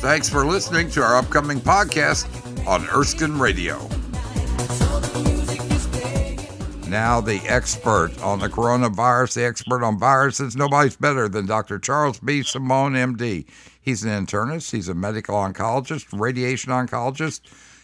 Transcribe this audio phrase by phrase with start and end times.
[0.00, 2.28] Thanks for listening to our upcoming podcast
[2.68, 3.78] on Erskine Radio.
[6.88, 11.80] Now, the expert on the coronavirus, the expert on viruses, nobody's better than Dr.
[11.80, 12.44] Charles B.
[12.44, 13.44] Simone, MD.
[13.80, 17.40] He's an internist, he's a medical oncologist, radiation oncologist,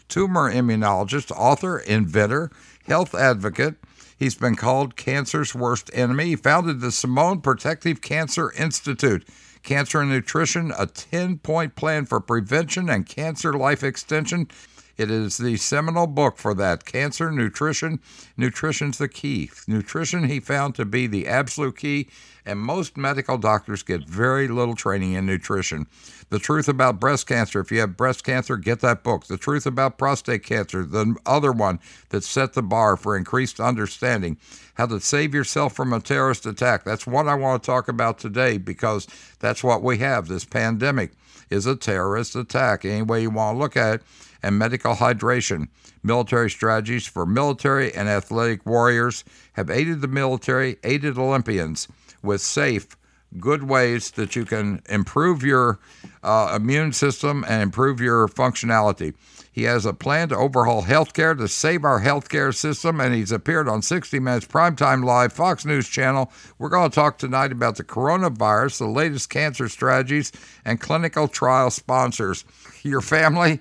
[0.09, 2.53] tumor immunologist, author, inventor,
[2.87, 3.75] health advocate.
[4.17, 6.27] He's been called cancer's worst enemy.
[6.27, 9.27] He founded the Simone Protective Cancer Institute.
[9.65, 14.49] Cancer and Nutrition, a 10 point plan for prevention and cancer life extension.
[14.97, 16.85] It is the seminal book for that.
[16.85, 17.99] Cancer, nutrition.
[18.37, 19.51] Nutrition's the key.
[19.67, 22.09] Nutrition he found to be the absolute key,
[22.47, 25.89] and most medical doctors get very little training in nutrition.
[26.31, 27.59] The Truth About Breast Cancer.
[27.59, 29.27] If you have breast cancer, get that book.
[29.27, 34.37] The Truth About Prostate Cancer, the other one that set the bar for increased understanding.
[34.75, 36.85] How to save yourself from a terrorist attack.
[36.85, 39.07] That's what I want to talk about today because
[39.39, 40.29] that's what we have.
[40.29, 41.13] This pandemic
[41.51, 44.03] is a terrorist attack, any way you want to look at it
[44.43, 45.69] and medical hydration.
[46.03, 51.89] Military strategies for military and athletic warriors have aided the military, aided Olympians
[52.23, 52.97] with safe,
[53.41, 55.79] good ways that you can improve your
[56.23, 59.15] uh, immune system and improve your functionality.
[59.55, 63.69] He has a plan to overhaul healthcare to save our healthcare system, and he's appeared
[63.69, 66.33] on 60 Minutes Primetime Live, Fox News Channel.
[66.59, 70.33] We're going to talk tonight about the coronavirus, the latest cancer strategies,
[70.65, 72.45] and clinical trial sponsors.
[72.83, 73.61] Your family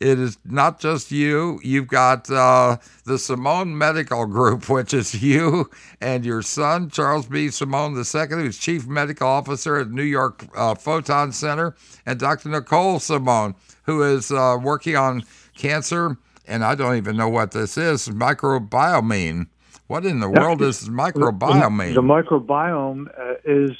[0.00, 1.60] it is not just you.
[1.62, 7.50] You've got uh, the Simone Medical Group, which is you and your son, Charles B.
[7.50, 11.74] Simone II, who's Chief Medical Officer at New York uh, Proton Center,
[12.06, 12.48] and Dr.
[12.48, 15.24] Nicole Simone, who is uh, working on
[15.56, 16.16] cancer.
[16.46, 19.46] And I don't even know what this is microbiome.
[19.86, 21.88] What in the world is microbiome?
[21.88, 23.76] The, the microbiome uh, is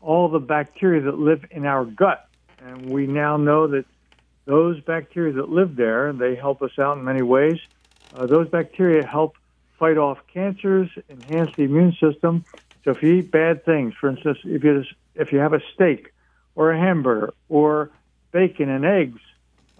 [0.00, 2.28] all the bacteria that live in our gut.
[2.64, 3.84] And we now know that
[4.44, 7.58] those bacteria that live there, they help us out in many ways.
[8.14, 9.36] Uh, those bacteria help
[9.78, 12.44] fight off cancers, enhance the immune system.
[12.84, 16.12] So if you eat bad things, for instance, if you if you have a steak
[16.54, 17.90] or a hamburger or
[18.32, 19.20] bacon and eggs,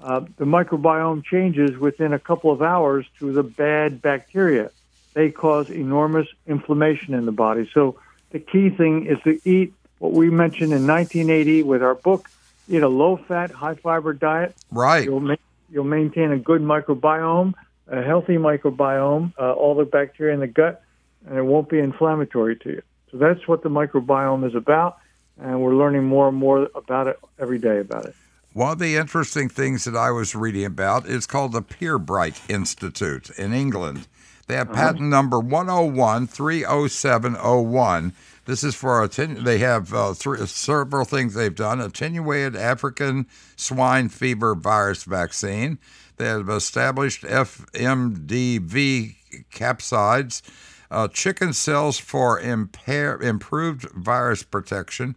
[0.03, 4.71] uh, the microbiome changes within a couple of hours to the bad bacteria.
[5.15, 7.71] They cause enormous inflammation in the body.
[7.75, 7.99] So
[8.31, 12.29] the key thing is to eat what we mentioned in 1980 with our book
[12.71, 14.55] eat a low fat, high fiber diet.
[14.71, 15.05] Right.
[15.05, 15.37] You'll, ma-
[15.71, 17.55] you'll maintain a good microbiome,
[17.89, 20.83] a healthy microbiome, uh, all the bacteria in the gut,
[21.27, 22.83] and it won't be inflammatory to you.
[23.11, 24.99] So that's what the microbiome is about,
[25.39, 28.15] and we're learning more and more about it every day about it.
[28.53, 33.31] One of the interesting things that I was reading about is called the Pirbright Institute
[33.31, 34.09] in England.
[34.47, 34.93] They have uh-huh.
[34.93, 38.13] patent number 101 30701
[38.51, 44.57] this is for they have uh, three, several things they've done: attenuated African swine fever
[44.57, 45.79] virus vaccine.
[46.17, 49.15] They have established FMDV
[49.53, 50.43] capsids,
[50.91, 55.15] uh, chicken cells for impair- improved virus protection,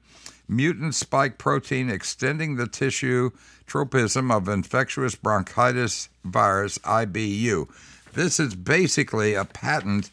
[0.47, 3.31] mutant spike protein extending the tissue
[3.65, 7.67] tropism of infectious bronchitis virus IBV.
[8.13, 10.11] This is basically a patent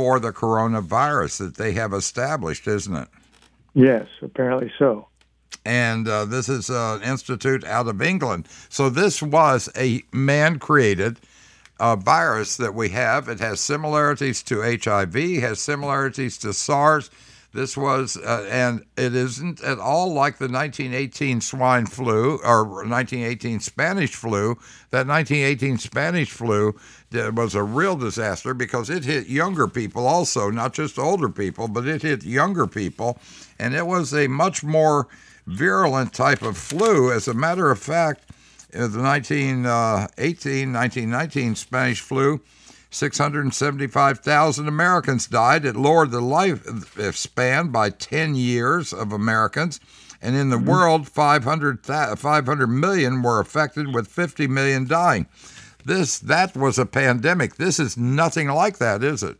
[0.00, 3.08] for the coronavirus that they have established, isn't it?
[3.74, 5.08] Yes, apparently so.
[5.66, 8.48] And uh, this is an institute out of England.
[8.70, 11.18] So this was a man created
[11.78, 13.28] uh, virus that we have.
[13.28, 17.10] It has similarities to HIV, has similarities to SARS.
[17.52, 23.58] This was, uh, and it isn't at all like the 1918 swine flu or 1918
[23.58, 24.54] Spanish flu.
[24.90, 26.78] That 1918 Spanish flu
[27.12, 31.88] was a real disaster because it hit younger people also, not just older people, but
[31.88, 33.18] it hit younger people.
[33.58, 35.08] And it was a much more
[35.46, 37.10] virulent type of flu.
[37.10, 38.30] As a matter of fact,
[38.70, 42.40] the 1918 1919 Spanish flu,
[42.90, 45.64] 675,000 Americans died.
[45.64, 46.66] It lowered the life
[47.14, 49.80] span by 10 years of Americans.
[50.20, 50.68] And in the mm-hmm.
[50.68, 55.26] world, 500, 500 million were affected, with 50 million dying.
[55.84, 57.56] This that was a pandemic.
[57.56, 59.38] This is nothing like that, is it?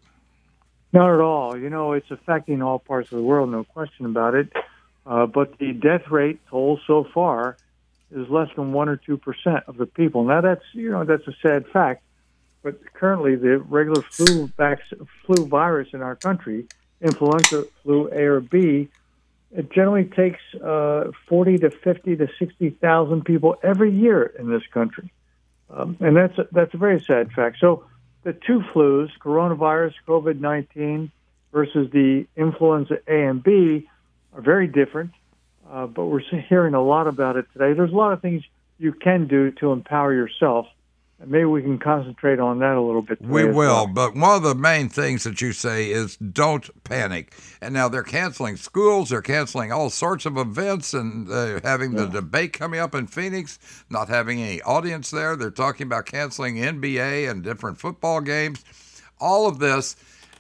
[0.93, 1.57] Not at all.
[1.57, 4.53] You know, it's affecting all parts of the world, no question about it.
[5.07, 7.57] Uh, but the death rate toll so far
[8.11, 10.25] is less than one or two percent of the people.
[10.25, 12.03] Now that's you know that's a sad fact.
[12.63, 14.83] But currently, the regular flu vac-
[15.25, 16.67] flu virus in our country,
[17.01, 18.89] influenza flu A or B,
[19.53, 25.11] it generally takes uh, 40 to 50 to 60,000 people every year in this country.
[25.71, 27.59] Um, and that's a, that's a very sad fact.
[27.61, 27.85] So
[28.23, 31.11] the two flus, coronavirus, COVID 19,
[31.53, 33.89] versus the influenza A and B,
[34.35, 35.13] are very different.
[35.71, 37.73] uh, but we're hearing a lot about it today.
[37.73, 38.43] There's a lot of things
[38.79, 40.67] you can do to empower yourself.
[41.27, 43.21] Maybe we can concentrate on that a little bit.
[43.21, 43.87] We will, well.
[43.87, 47.35] but one of the main things that you say is don't panic.
[47.61, 52.07] And now they're canceling schools, they're canceling all sorts of events, and uh, having the
[52.07, 53.59] debate coming up in Phoenix,
[53.91, 55.37] not having any audience there.
[55.37, 58.65] They're talking about canceling NBA and different football games,
[59.21, 59.97] all of this.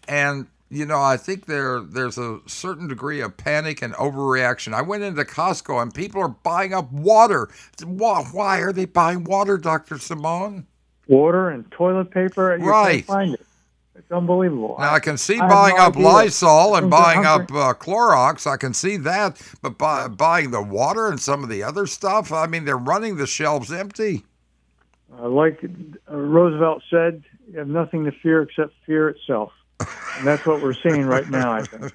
[0.08, 4.72] And you know, I think there there's a certain degree of panic and overreaction.
[4.72, 7.50] I went into Costco and people are buying up water.
[7.84, 10.66] Why, why are they buying water, Doctor Simone?
[11.10, 12.56] Water and toilet paper.
[12.56, 12.94] You right.
[12.94, 13.46] Can't find it.
[13.96, 14.76] It's unbelievable.
[14.78, 16.06] Now I can see I buying no up idea.
[16.08, 18.46] Lysol and buying up uh, Clorox.
[18.46, 22.32] I can see that, but buy, buying the water and some of the other stuff.
[22.32, 24.24] I mean, they're running the shelves empty.
[25.18, 25.62] Uh, like
[26.10, 29.52] uh, Roosevelt said, you have nothing to fear except fear itself.
[30.18, 31.94] And that's what we're seeing right now, I think.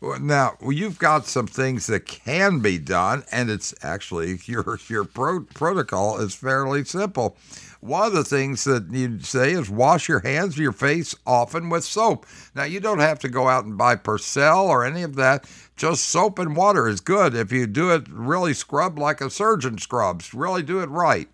[0.00, 5.04] Well, Now you've got some things that can be done, and it's actually your your
[5.04, 7.36] pro- protocol is fairly simple.
[7.80, 11.70] One of the things that you say is wash your hands, or your face often
[11.70, 12.26] with soap.
[12.54, 15.50] Now you don't have to go out and buy Percel or any of that.
[15.76, 19.78] Just soap and water is good if you do it really scrub like a surgeon
[19.78, 20.34] scrubs.
[20.34, 21.28] Really do it right.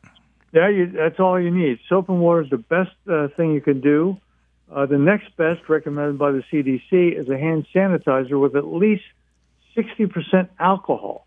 [0.52, 1.80] Yeah, you, that's all you need.
[1.88, 4.16] Soap and water is the best uh, thing you can do.
[4.72, 9.04] Uh, the next best, recommended by the CDC, is a hand sanitizer with at least
[9.76, 11.26] 60% alcohol.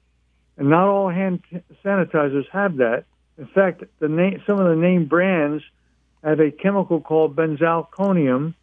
[0.57, 1.42] And not all hand
[1.83, 3.06] sanitizers have that.
[3.39, 5.63] In fact, the name, some of the name brands
[6.24, 8.53] have a chemical called benzalkonium,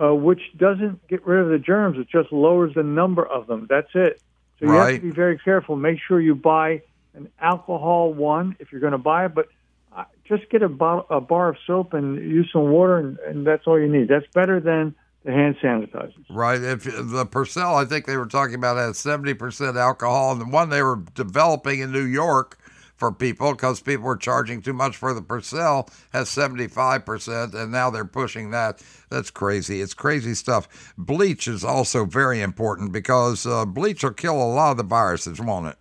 [0.00, 1.98] uh, which doesn't get rid of the germs.
[1.98, 3.66] It just lowers the number of them.
[3.68, 4.22] That's it.
[4.58, 5.76] So you have to be very careful.
[5.76, 6.80] Make sure you buy
[7.14, 9.48] an alcohol one if you're going to buy it, but
[9.94, 13.46] uh, just get a, bottle, a bar of soap and use some water, and, and
[13.46, 14.08] that's all you need.
[14.08, 16.24] That's better than the hand sanitizers.
[16.30, 16.62] Right.
[16.62, 20.46] If the Purcell, I think they were talking about has seventy percent alcohol, and the
[20.46, 22.58] one they were developing in New York
[22.96, 27.54] for people because people were charging too much for the Purcell has seventy five percent,
[27.54, 28.82] and now they're pushing that.
[29.10, 29.80] That's crazy.
[29.80, 30.94] It's crazy stuff.
[30.98, 35.40] Bleach is also very important because uh, bleach will kill a lot of the viruses,
[35.40, 35.76] won't it?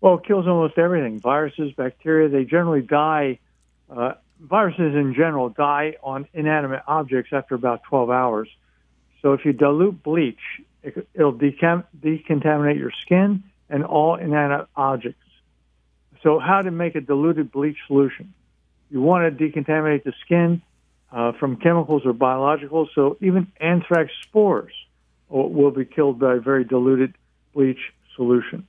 [0.00, 1.20] Well, it kills almost everything.
[1.20, 3.38] Viruses, bacteria, they generally die.
[3.90, 8.48] Uh, viruses in general die on inanimate objects after about 12 hours.
[9.22, 10.38] So if you dilute bleach,
[10.82, 15.20] it, it'll decam- decontaminate your skin and all inanimate objects.
[16.22, 18.34] So how to make a diluted bleach solution?
[18.90, 20.62] You want to decontaminate the skin
[21.12, 22.88] uh, from chemicals or biologicals.
[22.94, 24.72] So even anthrax spores
[25.28, 27.14] will, be killed by a very diluted
[27.54, 28.66] bleach solution.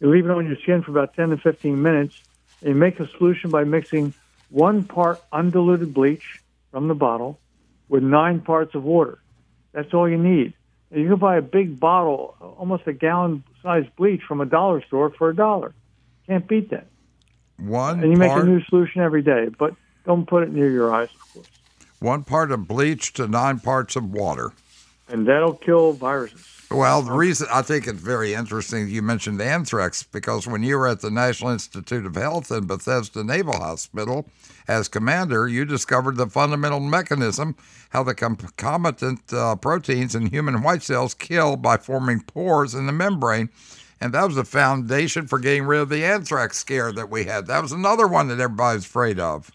[0.00, 2.20] You leave it on your skin for about 10 to 15 minutes.
[2.60, 4.14] And you make a solution by mixing
[4.50, 6.40] one part undiluted bleach
[6.70, 7.38] from the bottle
[7.88, 9.18] with nine parts of water.
[9.72, 10.54] That's all you need.
[10.90, 14.82] And you can buy a big bottle, almost a gallon sized bleach from a dollar
[14.86, 15.74] store for a dollar.
[16.26, 16.86] Can't beat that.
[17.58, 19.74] One And you make a new solution every day, but
[20.04, 21.46] don't put it near your eyes, of course.
[22.00, 24.52] one part of bleach to nine parts of water.
[25.08, 26.44] And that'll kill viruses.
[26.68, 30.88] Well, the reason I think it's very interesting you mentioned anthrax because when you were
[30.88, 34.26] at the National Institute of Health in Bethesda Naval Hospital
[34.66, 37.54] as commander, you discovered the fundamental mechanism
[37.90, 42.92] how the concomitant uh, proteins in human white cells kill by forming pores in the
[42.92, 43.48] membrane.
[44.00, 47.46] And that was the foundation for getting rid of the anthrax scare that we had.
[47.46, 49.50] That was another one that everybody's afraid of.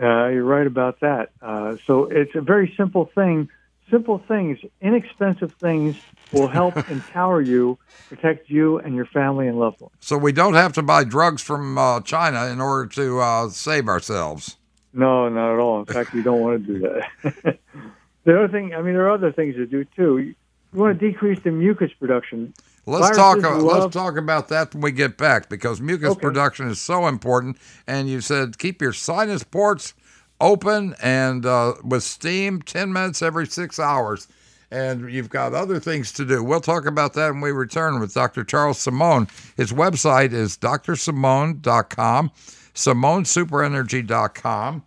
[0.00, 1.30] Uh, you're right about that.
[1.40, 3.48] Uh, so it's a very simple thing.
[3.90, 5.96] Simple things, inexpensive things
[6.32, 9.94] will help empower you, protect you and your family and loved ones.
[10.00, 13.86] So we don't have to buy drugs from uh, China in order to uh, save
[13.88, 14.56] ourselves.
[14.92, 15.78] No, not at all.
[15.80, 17.58] In fact, you don't want to do that.
[18.24, 20.18] the other thing, I mean, there are other things to do too.
[20.18, 20.34] You,
[20.72, 22.54] you want to decrease the mucus production.
[22.86, 23.52] Let's Viruses talk.
[23.52, 26.20] uh, love- let's talk about that when we get back because mucus Okay.
[26.20, 27.56] production is so important.
[27.86, 29.94] And you said keep your sinus ports
[30.40, 34.28] open and uh, with steam ten minutes every six hours.
[34.70, 36.42] And you've got other things to do.
[36.42, 38.42] We'll talk about that when we return with Dr.
[38.44, 39.28] Charles Simone.
[39.56, 42.30] His website is drsimone.com,
[42.74, 44.82] simonesuperenergy.com.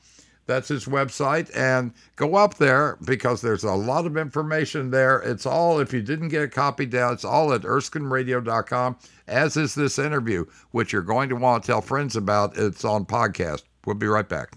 [0.50, 1.56] That's his website.
[1.56, 5.20] And go up there because there's a lot of information there.
[5.20, 9.75] It's all, if you didn't get a copy down, it's all at erskineradio.com, as is
[9.75, 12.58] this interview, which you're going to want to tell friends about.
[12.58, 13.62] It's on podcast.
[13.86, 14.50] We'll be right back.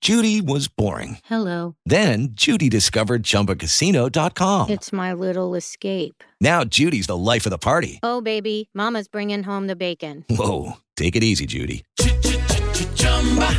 [0.00, 1.18] Judy was boring.
[1.24, 1.74] Hello.
[1.84, 4.70] Then Judy discovered ChumbaCasino.com.
[4.70, 6.22] It's my little escape.
[6.40, 7.98] Now Judy's the life of the party.
[8.04, 10.24] Oh, baby, Mama's bringing home the bacon.
[10.30, 11.84] Whoa, take it easy, Judy.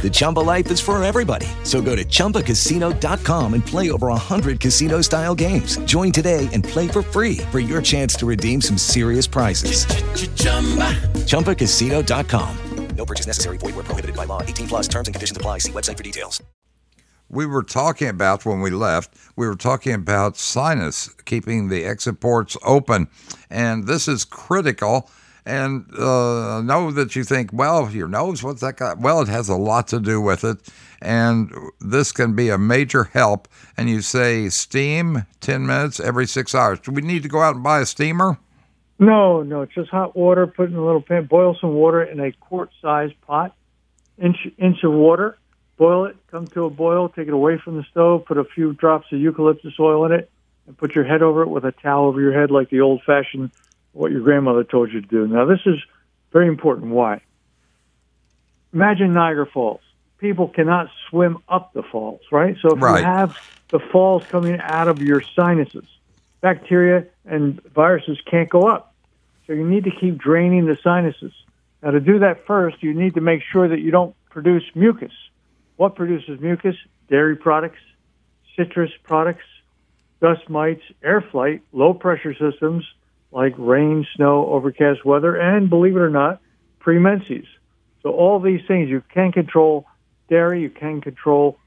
[0.02, 1.48] The Chumba life is for everybody.
[1.64, 5.78] So go to ChumbaCasino.com and play over 100 casino style games.
[5.80, 9.86] Join today and play for free for your chance to redeem some serious prizes.
[11.26, 12.58] ChumbaCasino.com.
[12.96, 13.58] No purchase necessary.
[13.58, 14.42] Void where prohibited by law.
[14.42, 15.60] 18 plus terms and conditions apply.
[15.60, 16.42] See website for details.
[17.30, 22.20] we were talking about when we left, we were talking about sinus, keeping the exit
[22.20, 23.08] ports open.
[23.50, 25.10] And this is critical.
[25.48, 29.00] And uh, know that you think, well, your nose, what's that got?
[29.00, 30.58] Well, it has a lot to do with it.
[31.02, 33.48] And this can be a major help.
[33.78, 36.82] And you say steam 10 minutes every six hours.
[36.82, 38.38] Do we need to go out and buy a steamer?
[39.00, 40.48] No, no, just hot water.
[40.48, 41.28] Put in a little pan.
[41.28, 43.56] Boil some water in a quart-sized pot.
[44.18, 45.38] Inch inch of water.
[45.78, 46.18] Boil it.
[46.30, 47.08] Come to a boil.
[47.08, 48.26] Take it away from the stove.
[48.26, 50.30] Put a few drops of eucalyptus oil in it,
[50.66, 53.52] and put your head over it with a towel over your head, like the old-fashioned
[53.94, 55.28] what your grandmother told you to do.
[55.28, 55.76] Now, this is
[56.32, 56.92] very important.
[56.92, 57.22] Why?
[58.74, 59.82] Imagine Niagara Falls.
[60.20, 62.56] People cannot swim up the falls, right?
[62.62, 63.00] So if Right.
[63.00, 63.36] you have
[63.72, 65.86] the falls coming out of your sinuses,
[66.42, 68.94] bacteria and viruses can't go up.
[69.46, 71.34] So you need to keep draining the sinuses.
[71.82, 75.14] Now, to do that first, you need to make sure that you don't produce mucus.
[75.78, 76.76] What produces mucus?
[77.10, 77.80] Dairy products,
[78.56, 79.46] citrus products,
[80.20, 82.84] dust mites, air flight, low pressure systems
[83.32, 86.42] like rain, snow, overcast weather, and believe it or not,
[86.80, 87.46] premenses.
[88.04, 89.86] So all these things you can control
[90.30, 91.58] dairy, you can control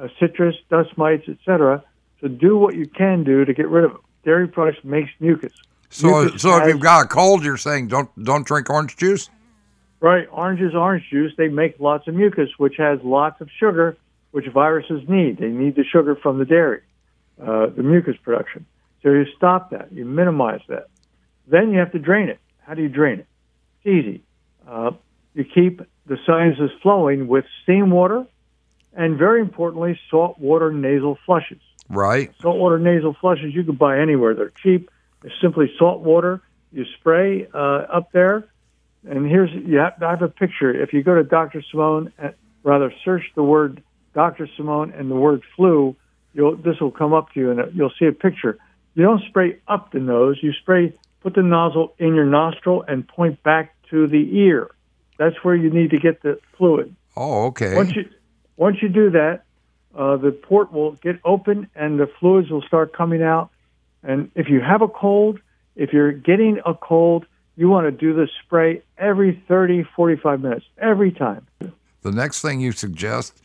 [0.00, 1.82] uh, citrus, dust mites, etc.
[2.20, 4.00] So do what you can do to get rid of it.
[4.24, 5.52] Dairy products makes mucus.
[5.88, 9.28] So, Mucus so if you've got a cold, you're saying don't don't drink orange juice.
[10.00, 13.98] Right, oranges, orange juice, they make lots of mucus, which has lots of sugar,
[14.30, 15.38] which viruses need.
[15.38, 16.80] They need the sugar from the dairy,
[17.42, 18.64] uh, the mucus production.
[19.02, 20.88] So you stop that, you minimize that.
[21.50, 22.38] Then you have to drain it.
[22.60, 23.26] How do you drain it?
[23.82, 24.22] It's easy.
[24.66, 24.92] Uh,
[25.34, 28.26] you keep the sinuses flowing with steam water
[28.94, 31.60] and, very importantly, salt water nasal flushes.
[31.88, 32.32] Right.
[32.40, 34.34] Saltwater nasal flushes you can buy anywhere.
[34.34, 34.90] They're cheap.
[35.24, 36.40] It's simply salt water.
[36.72, 38.46] You spray uh, up there,
[39.08, 40.70] and here's you have, I have a picture.
[40.70, 41.62] If you go to Dr.
[41.68, 42.28] Simone, uh,
[42.62, 43.82] rather search the word
[44.14, 44.48] Dr.
[44.56, 45.96] Simone and the word flu,
[46.32, 48.56] you'll this will come up to you, and you'll see a picture.
[48.94, 50.38] You don't spray up the nose.
[50.42, 54.70] You spray, put the nozzle in your nostril and point back to the ear.
[55.18, 56.94] That's where you need to get the fluid.
[57.16, 57.74] Oh, okay.
[57.74, 58.08] Once you
[58.56, 59.42] once you do that,
[59.94, 63.50] uh, the port will get open and the fluids will start coming out.
[64.02, 65.40] And if you have a cold,
[65.76, 70.64] if you're getting a cold, you want to do this spray every 30, 45 minutes,
[70.78, 71.46] every time.
[72.02, 73.40] The next thing you suggest,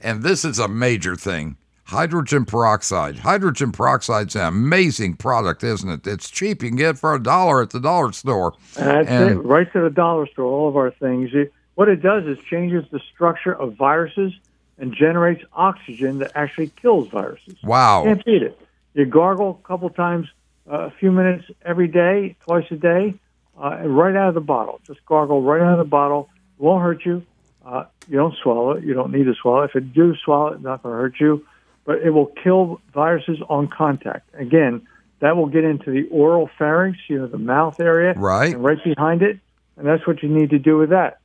[0.00, 1.56] and this is a major thing
[1.88, 3.18] hydrogen peroxide.
[3.18, 6.06] Hydrogen peroxide's an amazing product, isn't it?
[6.06, 6.62] It's cheap.
[6.62, 8.52] You can get it for a dollar at the dollar store.
[8.74, 11.30] That's And- it, right to the dollar store, all of our things.
[11.32, 14.34] It, what it does is changes the structure of viruses
[14.78, 17.56] and generates oxygen that actually kills viruses.
[17.64, 18.02] Wow.
[18.04, 18.60] You can't beat it.
[18.94, 20.28] You gargle a couple times,
[20.70, 23.14] uh, a few minutes every day, twice a day,
[23.60, 24.80] uh, right out of the bottle.
[24.86, 26.28] Just gargle right out of the bottle.
[26.58, 27.22] It won't hurt you.
[27.64, 28.84] Uh, you don't swallow it.
[28.84, 29.70] You don't need to swallow it.
[29.70, 31.44] If it do swallow it, it's not going to hurt you.
[31.88, 34.28] But it will kill viruses on contact.
[34.34, 34.86] Again,
[35.20, 38.52] that will get into the oral pharynx, you know, the mouth area, Right.
[38.52, 39.38] and right behind it.
[39.78, 41.20] And that's what you need to do with that.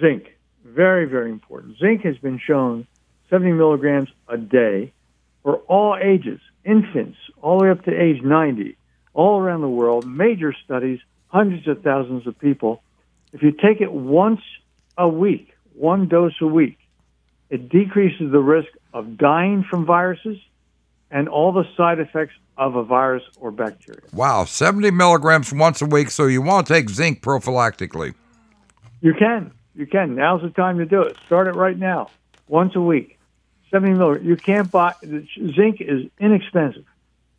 [0.00, 1.78] Zinc, very, very important.
[1.78, 2.86] Zinc has been shown
[3.30, 4.92] 70 milligrams a day
[5.42, 8.76] for all ages, infants, all the way up to age 90,
[9.14, 12.82] all around the world, major studies, hundreds of thousands of people.
[13.32, 14.42] If you take it once
[14.98, 16.76] a week, one dose a week,
[17.50, 20.38] it decreases the risk of dying from viruses
[21.10, 24.00] and all the side effects of a virus or bacteria.
[24.12, 24.44] Wow.
[24.44, 26.10] 70 milligrams once a week.
[26.10, 28.14] So you want to take zinc prophylactically.
[29.00, 29.52] You can.
[29.74, 30.14] You can.
[30.14, 31.16] Now's the time to do it.
[31.26, 32.10] Start it right now.
[32.48, 33.18] Once a week.
[33.70, 34.26] 70 milligrams.
[34.26, 36.84] You can't buy, zinc is inexpensive.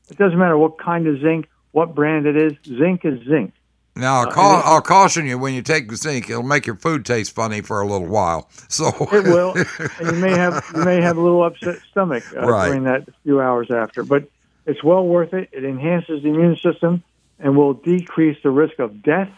[0.09, 2.53] It doesn't matter what kind of zinc, what brand it is.
[2.63, 3.53] Zinc is zinc.
[3.97, 7.05] Now, I'll, cau- I'll caution you when you take the zinc, it'll make your food
[7.05, 8.49] taste funny for a little while.
[8.69, 9.53] So It will,
[9.99, 12.67] and you may have you may have a little upset stomach uh, Right.
[12.67, 14.03] during that few hours after.
[14.03, 14.29] But
[14.65, 15.49] it's well worth it.
[15.51, 17.01] It enhances the immune system
[17.39, 19.29] and will decrease the risk of death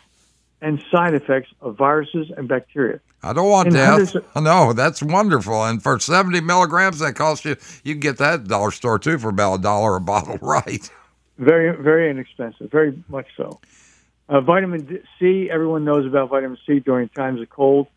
[0.61, 2.99] and side effects of viruses and bacteria.
[3.23, 4.15] I don't want And death.
[4.15, 5.63] of- No, that's wonderful.
[5.65, 8.97] And for 70 milligrams, that costs you, you can get that at the dollar store
[8.99, 10.89] too for about a dollar a bottle, right?
[11.37, 12.71] Very, very inexpensive.
[12.71, 13.59] Very much so.
[14.29, 17.88] Uh, vitamin C, Everyone knows about vitamin C during times of cold.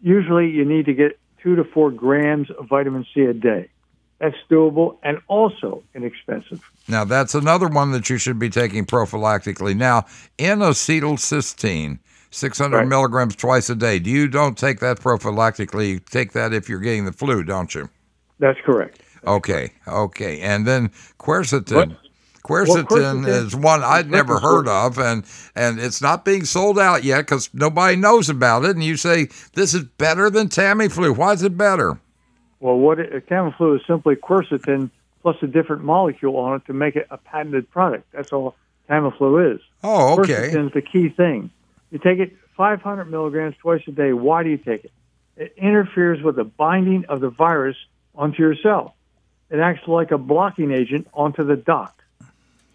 [0.00, 3.68] Usually, you need to get two to four grams of vitamin C a day.
[4.20, 6.60] That's doable and also inexpensive.
[6.88, 9.74] Now, that's another one that you should be taking prophylactically.
[9.76, 10.04] Now,
[10.38, 11.98] N-acetylcysteine.
[12.32, 12.86] 600 Right.
[12.86, 13.98] milligrams twice a day.
[13.98, 15.88] Do you don't take that prophylactically?
[15.88, 17.88] You take that if you're getting the flu, don't you?
[18.38, 19.00] That's correct.
[19.26, 20.40] Okay, okay.
[20.40, 21.74] And then quercetin.
[21.88, 21.96] Well,
[22.42, 27.04] Quercetin quercetin is one I'd never heard of, and and it's not being sold out
[27.04, 28.70] yet because nobody knows about it.
[28.70, 31.16] And you say this is better than Tamiflu.
[31.16, 32.00] Why is it better?
[32.60, 34.90] Well, what it, Tamiflu is simply quercetin
[35.22, 38.10] plus a different molecule on it to make it a patented product.
[38.12, 38.56] That's all
[38.88, 39.60] Tamiflu is.
[39.82, 40.32] Oh, okay.
[40.32, 41.50] Quercetin is the key thing.
[41.90, 44.12] You take it 500 milligrams twice a day.
[44.12, 44.92] Why do you take it?
[45.36, 47.76] It interferes with the binding of the virus
[48.14, 48.94] onto your cell.
[49.50, 51.99] It acts like a blocking agent onto the dock.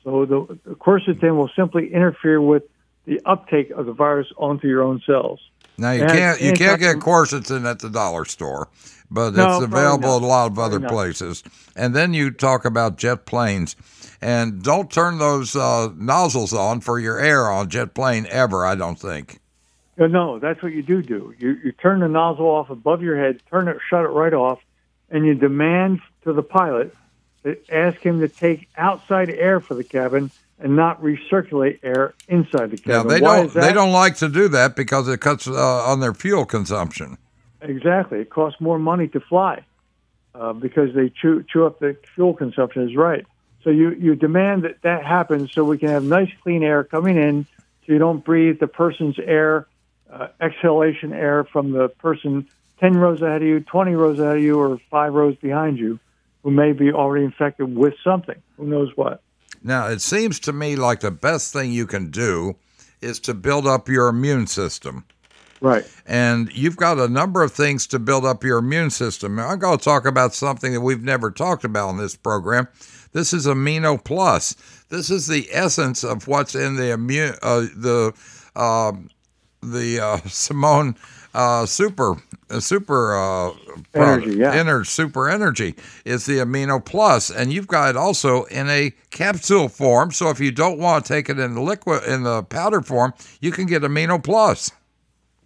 [0.05, 2.63] So the, the quercetin will simply interfere with
[3.05, 5.39] the uptake of the virus onto your own cells.
[5.77, 8.69] Now you And can't you can't get quercetin at the dollar store,
[9.11, 11.43] but No, it's available at a lot of other places.
[11.75, 13.75] And then you talk about jet planes,
[14.21, 18.65] and don't turn those uh, nozzles on for your air on jet plane ever.
[18.65, 19.39] I don't think.
[19.97, 21.33] No, no, that's what you do do.
[21.39, 24.59] You you turn the nozzle off above your head, turn it, shut it right off,
[25.09, 26.95] and you demand to the pilot
[27.69, 32.77] ask him to take outside air for the cabin and not recirculate air inside the
[32.77, 33.11] cabin.
[33.11, 35.53] Yeah, they Why don't they don't like to do that because it cuts uh,
[35.85, 37.17] on their fuel consumption.
[37.61, 38.19] exactly.
[38.19, 39.63] It costs more money to fly
[40.33, 42.87] uh, because they chew chew up the fuel consumption.
[42.89, 43.25] Is right.
[43.63, 47.17] So you you demand that that happens so we can have nice clean air coming
[47.17, 47.45] in,
[47.85, 49.67] so you don't breathe the person's air,
[50.09, 52.47] uh, exhalation air from the person
[52.79, 55.99] ten rows ahead of you, twenty rows ahead of you, or five rows behind you,
[56.45, 58.39] who may be already infected with something.
[58.57, 59.23] Who knows what?
[59.63, 62.55] Now, it seems to me like the best thing you can do
[63.01, 65.05] is to build up your immune system.
[65.59, 65.83] Right.
[66.05, 69.39] And you've got a number of things to build up your immune system.
[69.39, 72.67] I'm going to talk about something that we've never talked about in this program.
[73.11, 74.53] This is Amino Plus.
[74.89, 78.13] This is the essence of what's in the immune, uh, the
[78.55, 79.09] um
[79.63, 80.95] the uh, Simone
[81.35, 82.15] uh, super
[82.49, 83.51] uh, super uh,
[83.93, 84.55] Energy, yeah.
[84.55, 85.75] Ener- super energy
[86.05, 90.11] is the Amino Plus, and you've got it also in a capsule form.
[90.11, 93.13] So if you don't want to take it in the liquid in the powder form,
[93.41, 94.71] you can get Amino Plus.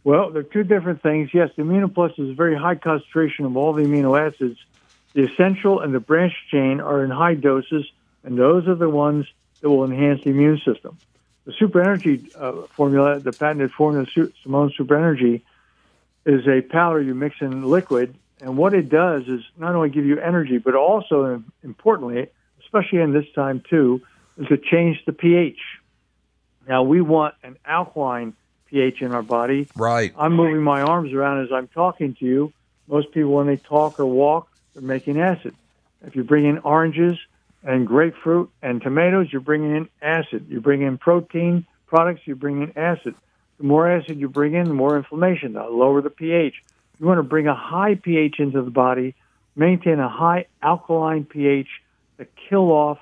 [0.03, 1.31] Well, they're two different things.
[1.34, 4.58] Yes, the amino plus is a very high concentration of all the amino acids.
[5.13, 7.86] The essential and the branch chain are in high doses,
[8.23, 9.28] and those are the ones
[9.62, 10.97] that will enhance the immune system.
[11.45, 14.06] The super energy uh, formula, the patented formula,
[14.41, 15.43] Simone Super Energy,
[16.25, 20.05] is a powder you mix in liquid, and what it does is not only give
[20.05, 22.27] you energy, but also, importantly,
[22.62, 24.01] especially in this time too,
[24.38, 25.60] is to change the pH.
[26.67, 28.34] Now we want an alkaline
[28.67, 29.67] pH in our body.
[29.75, 30.13] Right.
[30.17, 32.53] I'm moving my arms around as I'm talking to you.
[32.88, 35.55] Most people, when they talk or walk, they're making acid.
[36.05, 37.17] If you bring in oranges
[37.63, 40.45] and grapefruit and tomatoes, you're bringing in acid.
[40.49, 43.15] You bring in protein products, you bring in acid.
[43.60, 45.54] The more acid you bring in, the more inflammation.
[45.54, 46.56] The lower the pH.
[47.00, 49.15] You want to bring a high pH into the body,
[49.56, 51.67] maintain a high alkaline pH
[52.17, 53.00] to kill off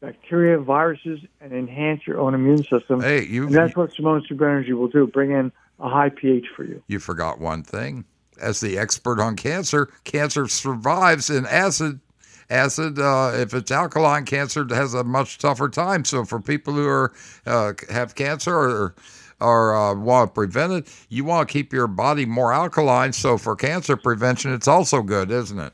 [0.00, 3.00] bacteria, viruses, and enhance your own immune system.
[3.00, 6.46] Hey, you And that's what Simone Super Energy will do, bring in a high pH
[6.54, 6.82] for you.
[6.88, 8.04] you forgot one thing.
[8.40, 12.00] As the expert on cancer, cancer survives in acid.
[12.48, 16.04] Acid, uh, if it's alkaline, cancer has a much tougher time.
[16.04, 17.12] So for people who are
[17.46, 18.94] uh, have cancer or
[19.40, 23.12] or uh, want to prevent it, you want to keep your body more alkaline.
[23.12, 25.72] So for cancer prevention, it's also good, isn't it?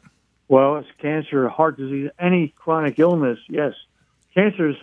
[0.48, 3.74] Well, it's cancer, heart disease, any chronic illness, yes.
[4.34, 4.76] Cancers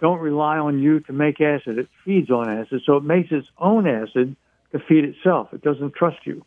[0.00, 1.78] don't rely on you to make acid.
[1.78, 4.36] It feeds on acid, so it makes its own acid
[4.72, 5.52] to feed itself.
[5.52, 6.44] It doesn't trust you.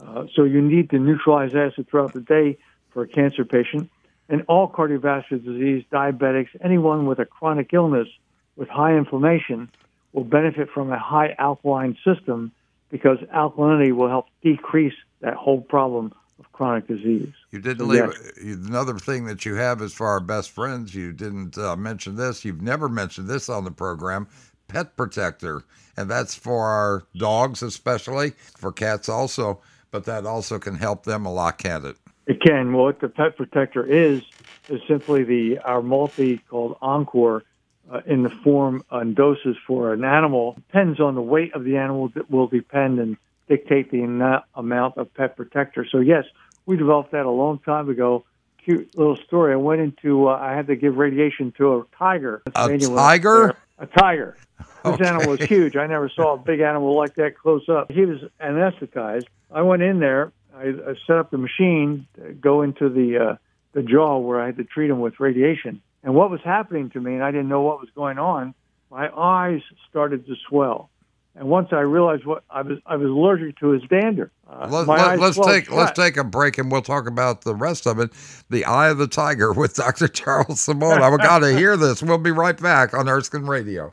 [0.00, 2.58] Uh, so you need to neutralize acid throughout the day
[2.90, 3.90] for a cancer patient.
[4.28, 8.08] And all cardiovascular disease, diabetics, anyone with a chronic illness
[8.56, 9.70] with high inflammation
[10.18, 12.50] will benefit from a high alkaline system
[12.90, 17.32] because alkalinity will help decrease that whole problem of chronic disease.
[17.52, 18.58] You didn't So, leave yes.
[18.68, 20.92] another thing that you have is for our best friends.
[20.92, 22.44] You didn't uh, mention this.
[22.44, 24.26] You've never mentioned this on the program.
[24.66, 25.62] Pet protector,
[25.96, 29.60] and that's for our dogs, especially for cats also.
[29.90, 31.96] But that also can help them a lot, can't it?
[32.26, 32.74] It can.
[32.74, 34.22] Well, what the pet protector is
[34.68, 37.44] is simply the our multi called Encore
[37.92, 40.54] uh, in the form and doses for an animal.
[40.54, 43.16] Depends on the weight of the animal that will depend and
[43.48, 45.86] dictate the na- amount of pet protector.
[45.90, 46.24] So yes,
[46.66, 48.24] we developed that a long time ago.
[48.64, 49.54] Cute little story.
[49.54, 50.28] I went into.
[50.28, 52.42] Uh, I had to give radiation to a tiger.
[52.54, 53.56] A tiger?
[53.78, 54.36] A tiger.
[54.58, 55.06] This Okay.
[55.06, 55.74] animal was huge.
[55.76, 57.90] I never saw a big animal like that close up.
[57.90, 59.26] He was anesthetized.
[59.50, 60.32] I went in there.
[60.54, 63.36] I, I set up the machine, to go into the uh,
[63.72, 65.80] the jaw where I had to treat him with radiation.
[66.08, 68.54] And what was happening to me, and I didn't know what was going on.
[68.90, 70.88] My eyes started to swell,
[71.34, 74.30] And once I realized what I was, I was allergic to his dander.
[74.50, 77.86] Uh, Let, us swelled take let's take a break and we'll talk about the rest
[77.86, 78.10] of it.
[78.48, 80.08] The Eye of the Tiger with Dr.
[80.08, 81.02] Charles Simone.
[81.02, 82.02] I've got to hear this.
[82.02, 83.92] We'll be right back on Erskine Radio.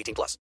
[0.00, 0.38] 18 plus.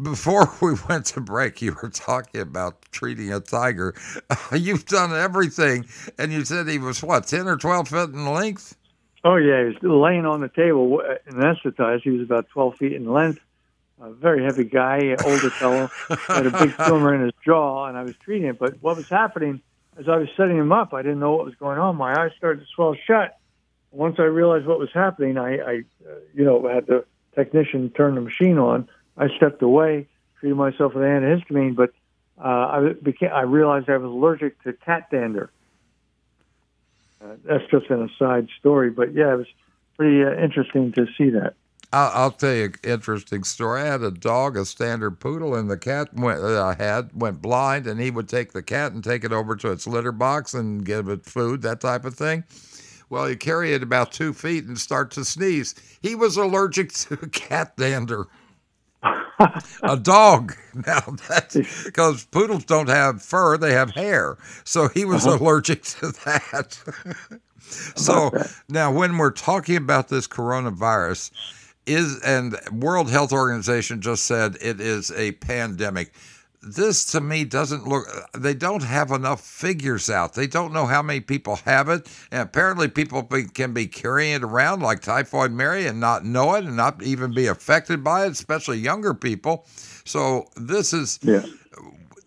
[0.00, 3.94] Before we went to break, you were talking about treating a tiger.
[4.52, 5.86] you've done everything,
[6.18, 8.76] and you said he was what, 10 or 12 feet in length?
[9.24, 12.02] Oh yeah, he was laying on the table anesthetized.
[12.02, 13.40] He was about 12 feet in length.
[14.00, 15.90] A very heavy guy, older fellow,
[16.28, 18.58] had a big tumor in his jaw, and I was treating it.
[18.58, 19.60] But what was happening
[19.98, 21.96] as I was setting him up, I didn't know what was going on.
[21.96, 23.36] My eyes started to swell shut.
[23.90, 25.74] Once I realized what was happening, I, I
[26.08, 27.04] uh, you know, had the
[27.38, 28.88] technician turned the machine on.
[29.16, 30.06] I stepped away,
[30.40, 31.92] treated myself with antihistamine, but
[32.42, 35.50] uh, I became, I realized I was allergic to cat dander.
[37.22, 39.46] Uh, that's just an aside story, but yeah, it was
[39.96, 41.54] pretty uh, interesting to see that.
[41.92, 43.82] I'll, I'll tell you an interesting story.
[43.82, 47.40] I had a dog, a standard poodle, and the cat went, that I had went
[47.40, 50.54] blind, and he would take the cat and take it over to its litter box
[50.54, 52.44] and give it food, that type of thing.
[53.10, 55.74] Well, you carry it about two feet and start to sneeze.
[56.02, 58.26] He was allergic to cat dander.
[59.82, 60.54] a dog.
[60.86, 64.38] Now that's because poodles don't have fur; they have hair.
[64.62, 66.78] So he was allergic to that.
[67.96, 68.30] so
[68.68, 71.32] now, when we're talking about this coronavirus,
[71.84, 76.12] is and World Health Organization just said it is a pandemic.
[76.60, 78.04] This to me doesn't look.
[78.36, 80.34] They don't have enough figures out.
[80.34, 84.34] They don't know how many people have it, and apparently people be, can be carrying
[84.34, 88.26] it around like typhoid Mary and not know it, and not even be affected by
[88.26, 89.66] it, especially younger people.
[90.04, 91.20] So this is.
[91.22, 91.44] Yeah.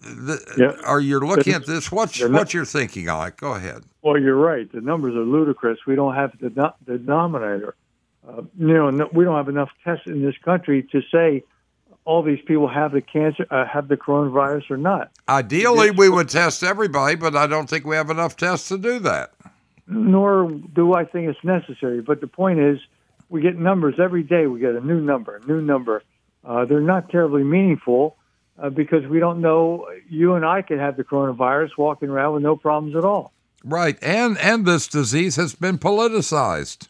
[0.01, 0.81] The, Yeah.
[0.87, 1.91] Are you looking at this?
[1.91, 3.37] What's They're what you're thinking on it?
[3.37, 3.83] Go ahead.
[4.01, 4.71] Well, you're right.
[4.71, 5.77] The numbers are ludicrous.
[5.85, 7.75] We don't have the, denominator.
[8.27, 11.43] Uh, you know, no, we don't have enough tests in this country to say
[12.05, 15.11] all these people have the cancer, uh, have the coronavirus or not.
[15.29, 18.99] Ideally, we would test everybody, but I don't think we have enough tests to do
[18.99, 19.33] that.
[19.87, 22.01] Nor do I think it's necessary.
[22.01, 22.79] But the point is,
[23.29, 24.47] we get numbers every day.
[24.47, 26.03] We get a new number, a new number.
[26.43, 28.17] Uh, they're not terribly meaningful
[28.57, 29.87] uh, because we don't know.
[30.09, 33.31] You and I could have the coronavirus walking around with no problems at all.
[33.63, 36.87] Right, and and this disease has been politicized.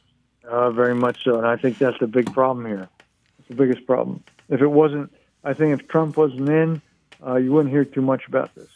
[0.47, 2.87] Uh, very much so, and I think that's the big problem here.
[3.39, 4.23] It's the biggest problem.
[4.51, 5.11] If it wasn't,
[5.43, 6.81] I think if Trump wasn't in,
[7.25, 8.67] uh, you wouldn't hear too much about this.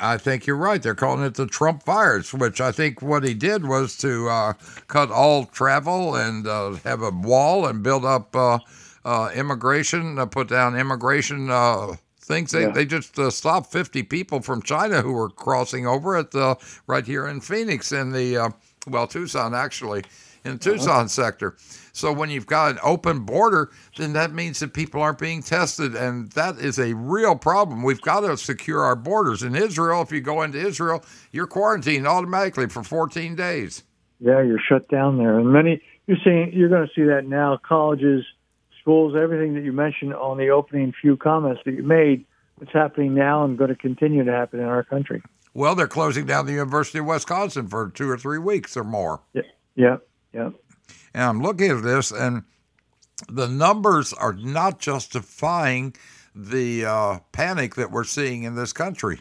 [0.00, 0.80] I think you're right.
[0.80, 4.52] They're calling it the Trump virus, which I think what he did was to uh,
[4.86, 8.58] cut all travel and uh, have a wall and build up uh,
[9.04, 12.52] uh, immigration, uh, put down immigration uh, things.
[12.52, 12.68] They, Yeah.
[12.72, 17.06] they just uh, stopped 50 people from China who were crossing over at the, right
[17.06, 18.50] here in Phoenix in the, uh,
[18.86, 20.04] well, Tucson actually,
[20.44, 20.58] in uh-huh.
[20.58, 21.56] Tucson sector.
[21.92, 25.94] So when you've got an open border, then that means that people aren't being tested,
[25.94, 27.82] and that is a real problem.
[27.82, 29.42] We've got to secure our borders.
[29.42, 33.82] In Israel, if you go into Israel, you're quarantined automatically for 14 days.
[34.20, 37.58] Yeah, you're shut down there, and many you're seeing you're going to see that now.
[37.62, 38.24] Colleges,
[38.80, 42.24] schools, everything that you mentioned on the opening few comments that you made,
[42.60, 45.22] it's happening now and going to continue to happen in our country.
[45.54, 49.20] Well, they're closing down the University of Wisconsin for two or three weeks or more.
[49.34, 49.42] Yeah,
[49.76, 49.96] yeah,
[50.32, 50.50] yeah.
[51.14, 52.44] And I'm looking at this, and
[53.28, 55.94] the numbers are not justifying
[56.34, 59.20] the uh, panic that we're seeing in this country.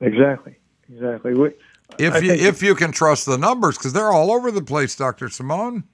[0.00, 0.56] Exactly,
[0.92, 1.34] exactly.
[1.34, 1.54] We,
[1.98, 5.28] If you if you can trust the numbers, because they're all over the place, Doctor
[5.28, 5.84] Simone.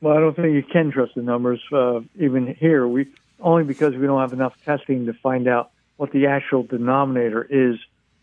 [0.00, 2.88] Well, I don't think you can trust the numbers uh, even here.
[2.88, 3.08] We
[3.40, 7.78] only because we don't have enough testing to find out what the actual denominator is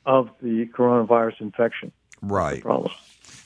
[0.05, 2.61] of the coronavirus infection Right.
[2.61, 2.91] problem.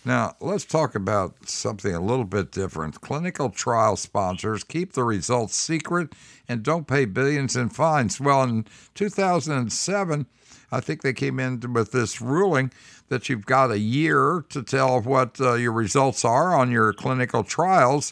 [0.05, 2.99] Now, let's talk about something a little bit different.
[2.99, 6.13] Clinical trial sponsors keep the results secret
[6.47, 8.19] and don't pay billions in fines.
[8.19, 10.25] Well, in 2007,
[10.71, 12.73] I think they came in with this ruling
[13.07, 17.45] that you've got a year to tell what uh, your results are on your clinical
[17.45, 18.11] trials.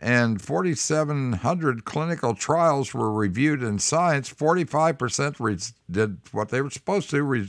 [0.00, 4.32] And 4,700 clinical trials were reviewed in science.
[4.32, 5.58] 45% re-
[5.90, 7.48] did what they were supposed to, re-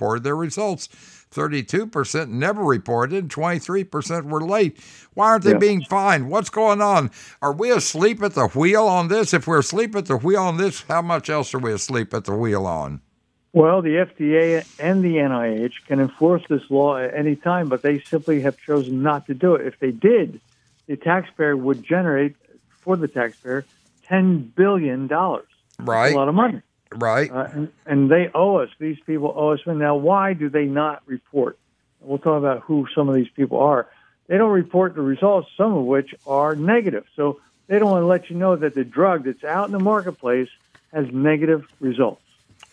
[0.00, 0.88] reported their results.
[1.32, 4.78] 32% never reported, 23% were late.
[5.14, 5.58] Why aren't they Yeah.
[5.58, 6.28] being fined?
[6.28, 7.10] What's going on?
[7.40, 9.32] Are we asleep at the wheel on this?
[9.32, 12.24] If we're asleep at the wheel on this, how much else are we asleep at
[12.24, 13.00] the wheel on?
[13.52, 17.98] Well, the FDA and the NIH can enforce this law at any time, but they
[18.00, 19.66] simply have chosen not to do it.
[19.66, 20.40] If they did,
[20.86, 22.36] the taxpayer would generate
[22.80, 23.64] for the taxpayer
[24.04, 25.46] ten billion dollars.
[25.80, 26.60] Right, A lot of money,
[26.94, 27.30] right.
[27.30, 28.68] uh, and, and they owe us.
[28.78, 29.60] These people owe us.
[29.66, 29.78] money.
[29.78, 31.58] Now, why do they not report?
[32.00, 33.88] We'll talk about who some of these people are.
[34.26, 37.04] They don't report the results, some of which are negative.
[37.16, 39.80] So they don't want to let you know that the drug that's out in the
[39.80, 40.48] marketplace
[40.92, 42.22] has negative results.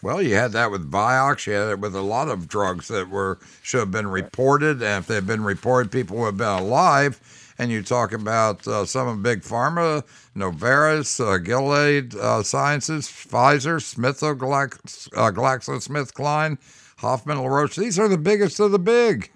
[0.01, 1.47] Well, you had that with Vioxx.
[1.47, 5.03] You had it with a lot of drugs that were should have been reported, and
[5.03, 7.46] if they'd been reported, people would have been alive.
[7.59, 10.03] And you talk about uh, some of big pharma,
[10.35, 16.57] Novartis, uh, Gilead uh, Sciences, Pfizer, Smith uh, GlaxoSmithKline,
[16.97, 17.77] Hoffman Roche.
[17.77, 19.31] These are the biggest of the big.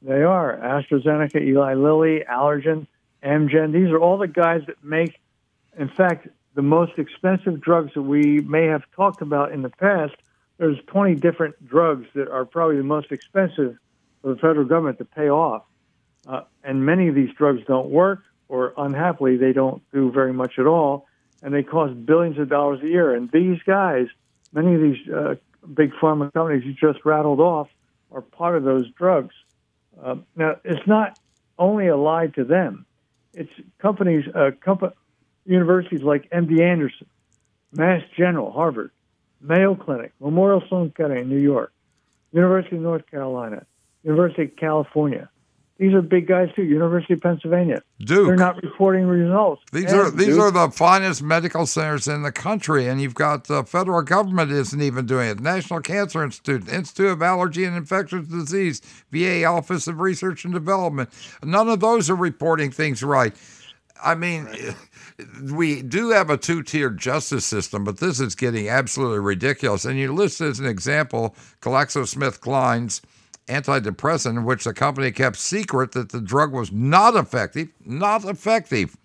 [0.00, 2.86] They are AstraZeneca, Eli Lilly, Allergan,
[3.22, 3.72] Amgen.
[3.72, 5.20] These are all the guys that make,
[5.78, 10.14] in fact, the most expensive drugs that we may have talked about in the past.
[10.58, 13.76] There's 20 different drugs that are probably the most expensive
[14.22, 15.64] for the federal government to pay off.
[16.66, 20.66] And many of these drugs don't work, or unhappily, they don't do very much at
[20.66, 21.06] all,
[21.40, 23.14] and they cost billions of dollars a year.
[23.14, 24.08] And these guys,
[24.52, 25.36] many of these uh,
[25.72, 27.68] big pharma companies you just rattled off,
[28.10, 29.34] are part of those drugs.
[30.02, 31.18] Uh, now, it's not
[31.56, 32.84] only a lie to them;
[33.32, 34.96] it's companies, uh, comp-
[35.44, 37.06] universities like MD Anderson,
[37.72, 38.90] Mass General, Harvard,
[39.40, 41.72] Mayo Clinic, Memorial Sloan Kettering, New York,
[42.32, 43.64] University of North Carolina,
[44.02, 45.30] University of California.
[45.78, 46.62] These are big guys too.
[46.62, 47.82] University of Pennsylvania.
[48.00, 48.28] Duke.
[48.28, 49.62] They're not reporting results.
[49.72, 53.14] These And are these Duke- are the finest medical centers in the country, and you've
[53.14, 55.40] got the federal government isn't even doing it.
[55.40, 58.80] National Cancer Institute, Institute of Allergy and Infectious Disease,
[59.12, 61.10] VA Office of Research and Development.
[61.44, 63.34] None of those are reporting things right.
[64.02, 64.48] I mean,
[65.52, 69.84] we do have a two-tiered justice system, but this is getting absolutely ridiculous.
[69.84, 73.02] And you list as an example GlaxoSmithKline's
[73.48, 78.96] antidepressant, in which the company kept secret that the drug was not effective, not effective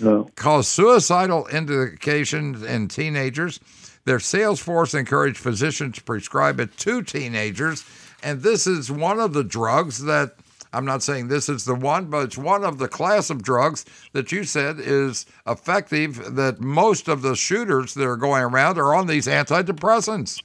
[0.00, 0.30] No.
[0.36, 3.60] caused suicidal indications in teenagers.
[4.04, 7.84] Their sales force encouraged physicians to prescribe it to teenagers.
[8.22, 10.34] And this is one of the drugs that
[10.72, 13.84] I'm not saying this is the one, but it's one of the class of drugs
[14.12, 16.36] that you said is effective.
[16.36, 20.42] That most of the shooters that are going around are on these antidepressants.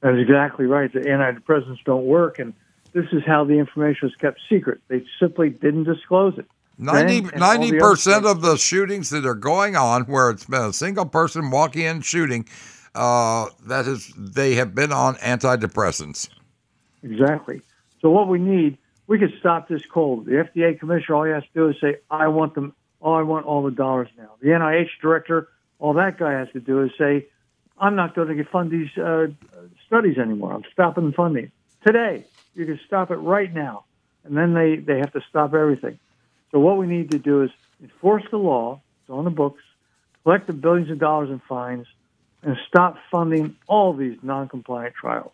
[0.00, 0.92] That's exactly right.
[0.92, 2.54] The antidepressants don't work, and
[2.96, 4.80] this is how the information was kept secret.
[4.88, 6.46] They simply didn't disclose it.
[6.78, 10.30] 90 Then, and all the other percent of the shootings that are going on, where
[10.30, 12.48] it's been a single person walking in shooting,
[12.94, 16.30] uh, that is they have been on antidepressants.
[17.02, 17.60] Exactly.
[18.00, 20.24] So what we need, we could stop this cold.
[20.24, 22.74] The FDA commissioner, all he has to do is say, "I want them.
[23.02, 26.60] Oh, I want all the dollars now." The NIH director, all that guy has to
[26.60, 27.26] do is say,
[27.78, 29.28] "I'm not going to fund these uh,
[29.86, 30.54] studies anymore.
[30.54, 31.52] I'm stopping funding
[31.86, 32.26] today.
[32.54, 33.84] You can stop it right now."
[34.24, 35.98] And then they they have to stop everything.
[36.52, 37.50] So what we need to do is
[37.82, 38.80] enforce the law.
[39.02, 39.62] It's on the books.
[40.24, 41.86] Collect the billions of dollars in fines,
[42.42, 45.32] and stop funding all these non-compliant trials.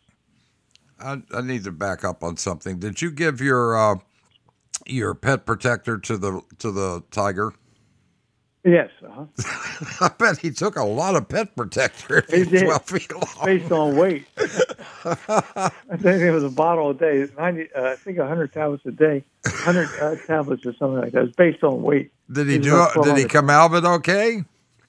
[1.00, 2.78] I, I need to back up on something.
[2.78, 3.96] Did you give your uh,
[4.86, 7.54] your pet protector to the to the tiger?
[8.64, 8.90] Yes.
[9.04, 9.26] Uh-huh.
[10.00, 12.18] I bet he took a lot of pet protector.
[12.18, 12.64] If He he's did.
[12.64, 13.46] twelve feet long.
[13.46, 14.26] based on weight.
[15.04, 17.72] I think it was a bottle a day, ninety.
[17.72, 21.24] Uh, I think hundred tablets a day, hundred uh, tablets or something like that.
[21.24, 22.12] It's based on weight.
[22.30, 22.86] Did he He's do?
[23.02, 24.44] Did he come out of it okay?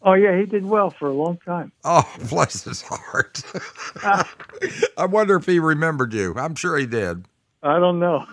[0.05, 1.71] Oh yeah, he did well for a long time.
[1.83, 3.41] Oh, bless his heart.
[4.97, 6.33] I wonder if he remembered you.
[6.37, 7.25] I'm sure he did.
[7.63, 8.25] I don't know.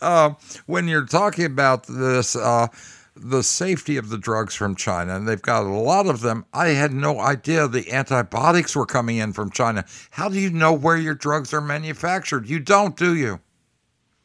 [0.00, 0.34] uh,
[0.66, 2.68] when you're talking about this, uh,
[3.14, 6.44] the safety of the drugs from China, and they've got a lot of them.
[6.52, 9.84] I had no idea the antibiotics were coming in from China.
[10.10, 12.48] How do you know where your drugs are manufactured?
[12.48, 13.40] You don't, do you?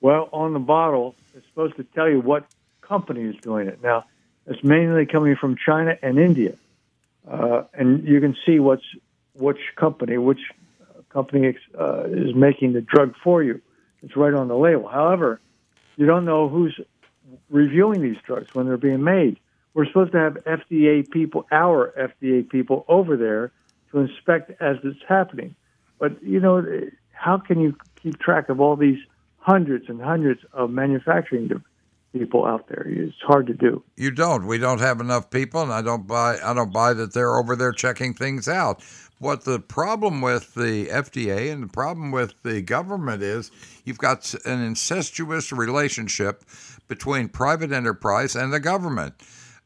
[0.02, 2.46] well, on the bottle, it's supposed to tell you what
[2.82, 3.82] company is doing it.
[3.82, 4.06] Now,
[4.46, 6.56] it's mainly coming from China and India,
[7.30, 8.86] uh, and you can see what's
[9.34, 10.40] which company, which
[11.10, 13.62] company uh, is making the drug for you.
[14.02, 14.88] It's right on the label.
[14.88, 15.40] However,
[15.96, 16.80] you don't know who's
[17.50, 19.40] reviewing these drugs when they're being made.
[19.74, 23.52] We're supposed to have FDA people, our FDA people, over there
[23.92, 25.56] to inspect as it's happening.
[26.00, 26.66] But you know,
[27.12, 29.00] how can you keep track of all these
[29.38, 31.48] hundreds and hundreds of manufacturing
[32.14, 32.86] people out there.
[32.88, 33.84] It's hard to do.
[33.96, 34.48] You don't.
[34.48, 36.38] We don't have enough people, and I don't buy.
[36.44, 38.84] I don't buy that they're over there checking things out.
[39.20, 43.50] What the problem with the FDA and the problem with the government is,
[43.84, 46.44] you've got an incestuous relationship
[46.88, 49.16] between private enterprise and the government,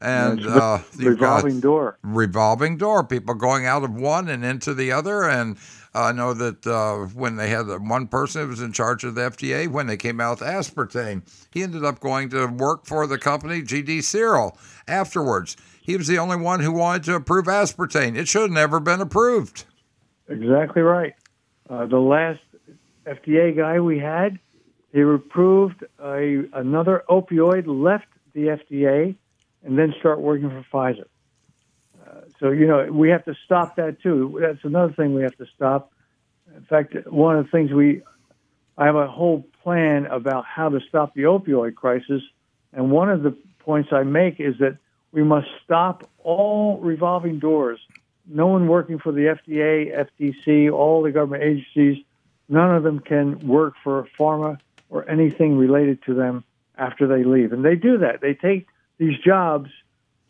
[0.00, 1.98] and uh, you've got revolving door.
[2.02, 3.04] revolving door.
[3.04, 5.28] People going out of one and into the other.
[5.28, 5.56] And
[5.94, 9.22] I know that uh, when they had one person who was in charge of the
[9.22, 13.18] FDA, when they came out with aspartame, he ended up going to work for the
[13.18, 14.56] company GD Searle
[14.88, 15.56] afterwards.
[15.82, 18.16] He was the only one who wanted to approve aspartame.
[18.16, 19.64] It should have never been approved.
[20.28, 21.14] Exactly right.
[21.68, 22.40] Uh, the last
[23.06, 24.38] FDA guy we had,
[24.92, 29.14] he approved a, another opioid, left the FDA,
[29.62, 31.04] and then start working for Pfizer.
[32.42, 34.38] So, you know, we have to stop that too.
[34.40, 35.92] That's another thing we have to stop.
[36.54, 38.02] In fact, one of the things we,
[38.76, 42.22] I have a whole plan about how to stop the opioid crisis.
[42.74, 44.76] And one of the points I make is that
[45.12, 47.78] we must stop all revolving doors
[48.26, 52.04] no one working for the FDA, FTC, all the government agencies,
[52.48, 54.58] none of them can work for a pharma
[54.90, 56.44] or anything related to them
[56.76, 57.52] after they leave.
[57.52, 58.20] And they do that.
[58.20, 58.66] They take
[58.98, 59.70] these jobs,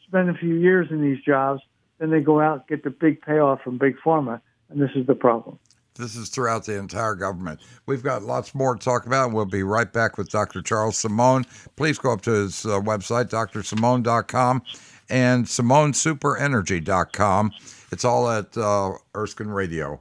[0.06, 1.62] spend a few years in these jobs,
[2.02, 5.06] then they go out and get the big payoff from big pharma, and this is
[5.06, 5.56] the problem.
[5.94, 7.60] This is throughout the entire government.
[7.86, 10.62] We've got lots more to talk about, and we'll be right back with Dr.
[10.62, 11.44] Charles Simone.
[11.76, 14.62] Please go up to his uh, website, drsimone.com
[15.10, 17.52] and simonesuperenergy.com.
[17.92, 20.00] It's all at uh, Erskine Radio.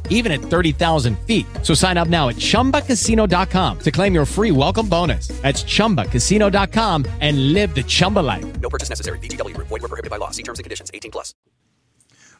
[0.11, 1.47] even at 30,000 feet.
[1.63, 5.29] So sign up now at chumbacasino.com to claim your free welcome bonus.
[5.41, 8.45] That's chumbacasino.com and live the Chumba life.
[8.61, 9.17] No purchase necessary.
[9.17, 9.67] VGW Group.
[9.69, 10.29] Void were prohibited by law.
[10.29, 10.91] See terms and conditions.
[10.93, 11.33] 18 plus.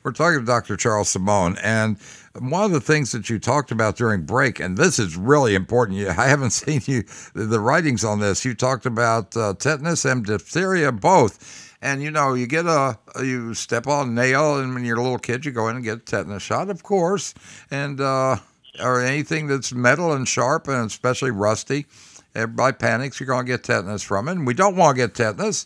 [0.04, 0.78] We're talking to Dr.
[0.78, 1.98] Charles Simone, and
[2.40, 6.08] one of the things that you talked about during break, and this is really important.
[6.18, 7.04] I haven't seen you
[7.36, 8.44] the writings on this.
[8.44, 13.54] You talked about uh, tetanus and diphtheria both, and you know you get a you
[13.54, 15.98] step on a nail, and when you're a little kid, you go in and get
[15.98, 17.34] a tetanus shot, of course,
[17.70, 18.38] and uh,
[18.82, 21.86] or anything that's metal and sharp, and especially rusty.
[22.34, 23.20] Everybody panics.
[23.20, 25.66] You're going to get tetanus from it, and we don't want to get tetanus.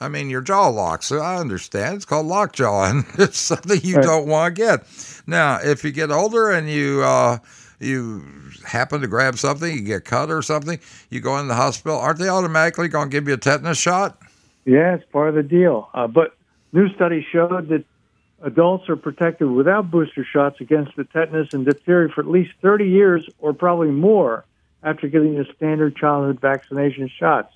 [0.00, 1.06] I mean, your jaw locks.
[1.06, 1.96] So I understand.
[1.96, 4.04] It's called lockjaw, and it's something you Right.
[4.04, 5.22] don't want to get.
[5.26, 7.38] Now, if you get older and you uh,
[7.80, 8.24] you
[8.64, 10.78] happen to grab something, you get cut or something,
[11.10, 11.98] you go in the hospital.
[11.98, 14.18] Aren't they automatically going to give you a tetanus shot?
[14.66, 15.88] Yeah, it's part of the deal.
[15.94, 16.36] Uh, but
[16.72, 17.84] new studies showed that
[18.42, 22.88] adults are protected without booster shots against the tetanus and diphtheria for at least 30
[22.88, 24.44] years or probably more
[24.82, 27.52] after getting the standard childhood vaccination shots.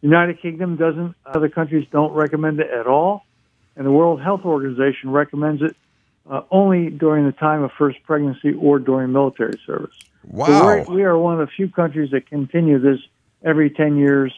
[0.00, 3.24] United Kingdom doesn't, other countries don't recommend it at all,
[3.76, 5.76] and the World Health Organization recommends it
[6.30, 9.96] uh, only during the time of first pregnancy or during military service.
[10.24, 10.64] Wow.
[10.64, 13.00] we're, we are one of the few countries that continue this
[13.42, 14.32] every 10 years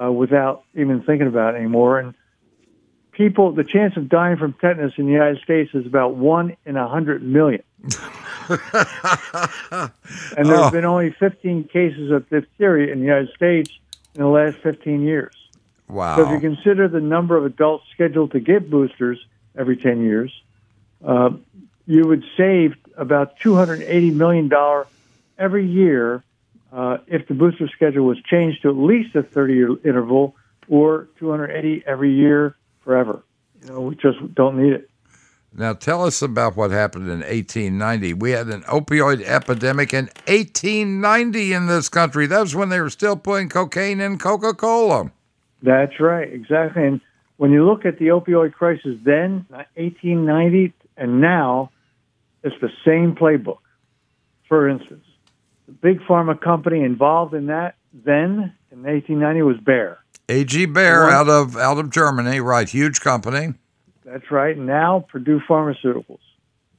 [0.00, 1.98] uh, without even thinking about it anymore.
[1.98, 2.14] And
[3.12, 6.76] people, the chance of dying from tetanus in the United States is about one in
[6.76, 7.62] a 100 million.
[8.48, 10.62] and there Oh.
[10.64, 13.70] have been only 15 cases of diphtheria in the United States
[14.14, 15.34] in the last 15 years.
[15.88, 16.16] wow.
[16.16, 19.24] So if you consider the number of adults scheduled to get boosters
[19.56, 20.32] every 10 years,
[21.04, 21.30] uh,
[21.86, 24.50] you would save about $280 million
[25.38, 26.22] every year
[26.72, 30.34] uh, if the booster schedule was changed to at least a 30 year interval
[30.68, 33.22] or 280 every year forever.
[33.62, 34.88] You know, we just don't need it.
[35.54, 38.14] Now, tell us about what happened in 1890.
[38.14, 42.26] We had an opioid epidemic in 1890 in this country.
[42.26, 45.12] That was when they were still putting cocaine in Coca Cola.
[45.62, 46.86] That's right, exactly.
[46.86, 47.00] And
[47.36, 51.70] when you look at the opioid crisis then, 1890, and now,
[52.42, 53.58] it's the same playbook.
[54.48, 55.04] For instance,
[55.80, 59.98] big pharma company involved in that then in 1890 was Bayer.
[60.28, 60.66] A.G.
[60.66, 62.68] Bayer out of out of Germany, right?
[62.68, 63.54] Huge company.
[64.04, 64.56] That's right.
[64.56, 66.18] Now, Purdue Pharmaceuticals.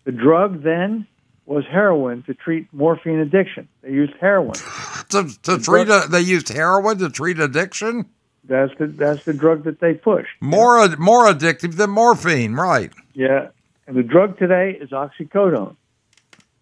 [0.06, 1.08] The drug then
[1.46, 3.68] was heroin to treat morphine addiction.
[3.82, 4.56] They used heroin.
[5.10, 8.10] To, to treat a, they used heroin to treat addiction.
[8.46, 10.32] That's the that's the drug that they pushed.
[10.42, 12.92] More more addictive than morphine, right?
[13.14, 13.50] Yeah.
[13.86, 15.76] And the drug today is oxycodone.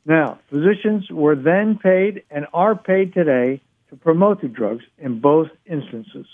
[0.05, 5.49] Now, physicians were then paid and are paid today to promote the drugs in both
[5.65, 6.25] instances.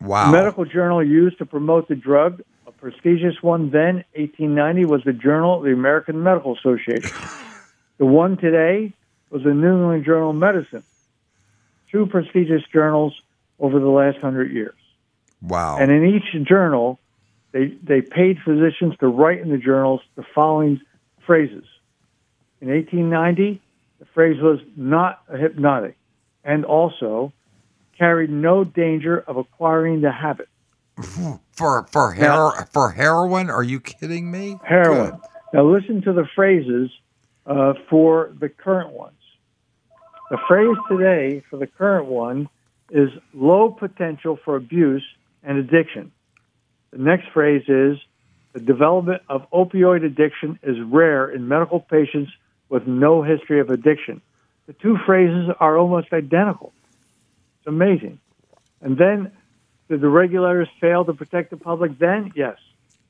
[0.00, 0.30] Wow.
[0.30, 5.12] The medical journal used to promote the drug, a prestigious one then, 1890, was the
[5.12, 7.10] Journal of the American Medical Association.
[7.98, 8.92] the one today,
[9.30, 10.84] was the New England Journal of Medicine.
[11.90, 13.14] Two prestigious journals
[13.58, 14.76] over the last hundred years.
[15.42, 15.78] Wow.
[15.78, 16.98] And in each journal,
[17.52, 20.80] they, they paid physicians to write in the journals the following
[21.26, 21.64] phrases.
[22.64, 23.60] In 1890,
[23.98, 25.98] the phrase was not a hypnotic
[26.44, 27.30] and also
[27.98, 30.48] carried no danger of acquiring the habit.
[31.52, 33.50] for for hero, for heroin?
[33.50, 34.56] Are you kidding me?
[34.66, 35.10] Heroin.
[35.10, 35.20] Good.
[35.52, 36.90] Now listen to the phrases
[37.44, 39.18] uh, for the current ones.
[40.30, 42.48] The phrase today for the current one
[42.90, 45.04] is low potential for abuse
[45.42, 46.12] and addiction.
[46.92, 47.98] The next phrase is
[48.54, 52.30] the development of opioid addiction is rare in medical patients
[52.74, 54.20] with no history of addiction.
[54.66, 56.72] The two phrases are almost identical.
[57.58, 58.18] It's amazing.
[58.80, 59.30] And then,
[59.88, 62.32] did the regulators fail to protect the public then?
[62.34, 62.56] Yes.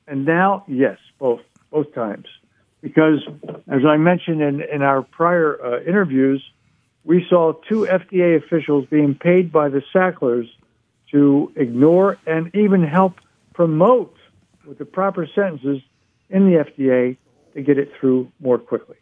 [0.05, 1.41] And now, yes, both,
[1.71, 2.27] both times.
[2.81, 3.21] Because,
[3.67, 6.43] as I mentioned in, in our prior uh, interviews,
[7.03, 10.45] we saw two FDA officials being paid by the Sacklers
[11.09, 13.15] to ignore and even help
[13.55, 14.15] promote
[14.67, 15.81] with the proper sentences
[16.29, 17.17] in the FDA
[17.55, 18.97] to get it through more quickly.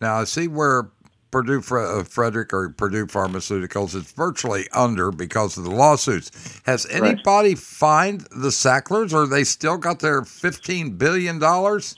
[0.00, 0.90] Now I see where
[1.30, 6.60] Purdue Fre- uh, Frederick or Purdue Pharmaceuticals is virtually under because of the lawsuits.
[6.64, 11.94] Has anybody fined the Sacklers, or they still got their fifteen billion dollars?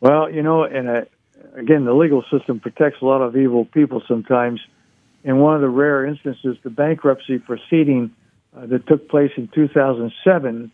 [0.00, 1.00] Well, you know, and uh,
[1.54, 4.60] again, the legal system protects a lot of evil people sometimes.
[5.22, 8.14] In one of the rare instances, the bankruptcy proceeding
[8.54, 10.70] uh, that took place in 2007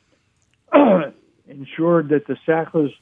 [1.49, 2.93] ensured that the Sacklers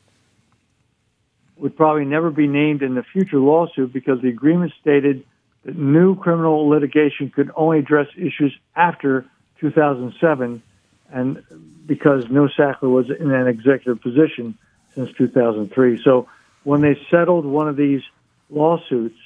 [1.59, 5.25] would probably never be named in the future lawsuit because the agreement stated
[5.65, 9.27] that new criminal litigation could only address issues after
[9.61, 10.63] 2007,
[11.11, 11.43] and
[11.87, 14.57] because no Sackler was in an executive position
[14.95, 16.03] since 2003.
[16.03, 16.29] So
[16.65, 18.03] when they settled one of these
[18.51, 19.19] lawsuits,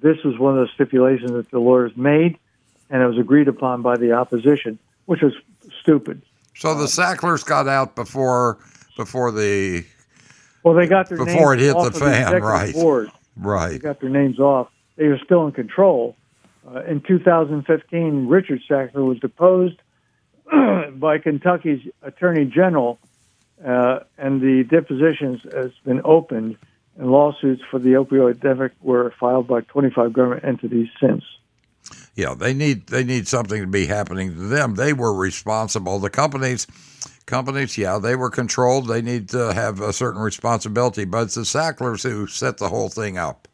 [0.00, 2.38] this was one of the stipulations that the lawyers made,
[2.90, 5.34] and it was agreed upon by the opposition, which was
[5.80, 6.22] stupid.
[6.54, 8.58] So the Sacklers got out before
[8.96, 9.84] before the
[10.62, 12.72] Well, they got their Before it names hit off the fan, executive right.
[12.72, 13.08] Board.
[13.08, 13.82] They right.
[13.82, 14.68] got their names off.
[14.96, 16.16] They were still in control.
[16.66, 19.80] Uh, in 2015, Richard Sackler was deposed
[21.00, 22.98] by Kentucky's Attorney General,
[23.64, 26.56] uh, and the depositions has been opened,
[26.96, 31.24] and lawsuits for the opioid epidemic were filed by 25 government entities since.
[32.14, 34.76] Yeah, they need they need something to be happening to them.
[34.76, 35.98] They were responsible.
[35.98, 36.66] The companies
[37.26, 38.88] companies, yeah, they were controlled.
[38.88, 42.88] They need to have a certain responsibility, but it's the Sacklers who set the whole
[42.88, 43.48] thing up.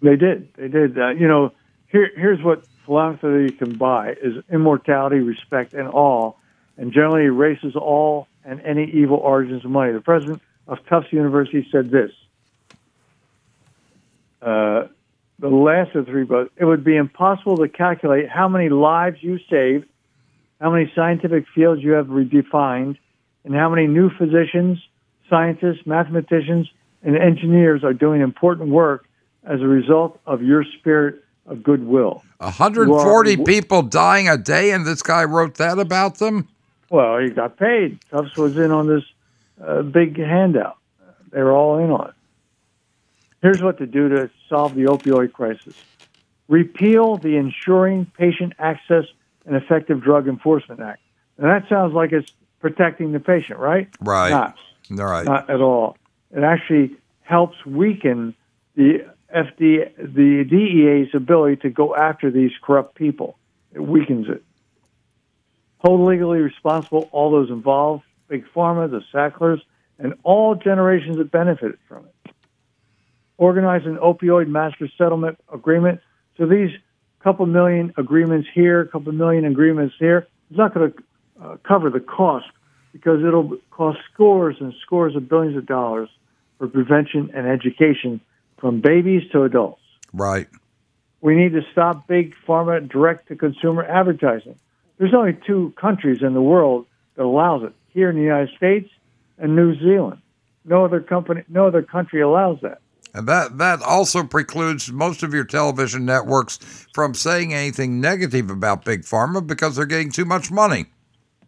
[0.00, 0.52] They did.
[0.54, 0.98] They did.
[0.98, 1.52] Uh, you know,
[1.86, 6.32] here, here's what philanthropy can buy: is immortality, respect, and awe,
[6.76, 9.92] and generally erases all and any evil origins of money.
[9.92, 12.10] The president of Tufts University said this:
[14.42, 14.88] uh,
[15.38, 16.50] the last of three books.
[16.56, 19.86] It would be impossible to calculate how many lives you saved,
[20.62, 22.96] how many scientific fields you have redefined,
[23.44, 24.78] and how many new physicians,
[25.28, 26.70] scientists, mathematicians,
[27.02, 29.04] and engineers are doing important work
[29.42, 32.22] as a result of your spirit of goodwill.
[32.38, 36.46] 140 are- people dying a day, and this guy wrote that about them?
[36.90, 37.98] Well, he got paid.
[38.10, 39.02] Tufts was in on this
[39.60, 40.76] uh, big handout.
[41.32, 42.14] They were all in on it.
[43.40, 45.74] Here's what to do to solve the opioid crisis
[46.46, 49.06] repeal the Ensuring Patient Access
[49.46, 51.00] and Effective Drug Enforcement Act.
[51.38, 53.88] And that sounds like it's protecting the patient, right?
[54.00, 54.30] Right.
[54.30, 54.56] Not.
[54.90, 55.24] All right.
[55.24, 55.96] Not at all.
[56.30, 58.34] It actually helps weaken
[58.74, 63.38] the FD, the DEA's ability to go after these corrupt people.
[63.72, 64.42] It weakens it.
[65.78, 69.60] Hold legally responsible all those involved, Big Pharma, the Sacklers,
[69.98, 72.34] and all generations that benefited from it.
[73.36, 76.00] Organize an opioid master settlement agreement.
[76.36, 76.70] So these
[77.22, 81.02] couple million agreements here, a couple million agreements here, it's not going to
[81.42, 82.46] uh, cover the cost
[82.92, 86.08] because it'll cost scores and scores of billions of dollars
[86.58, 88.20] for prevention and education
[88.58, 89.82] from babies to adults.
[90.12, 90.48] right.
[91.20, 94.58] We need to stop big pharma direct to consumer advertising.
[94.98, 97.72] There's only two countries in the world that allows it.
[97.90, 98.90] Here in the United States
[99.38, 100.20] and New Zealand.
[100.64, 102.80] No other company no other country allows that.
[103.14, 106.58] And that, that also precludes most of your television networks
[106.94, 110.86] from saying anything negative about Big Pharma because they're getting too much money.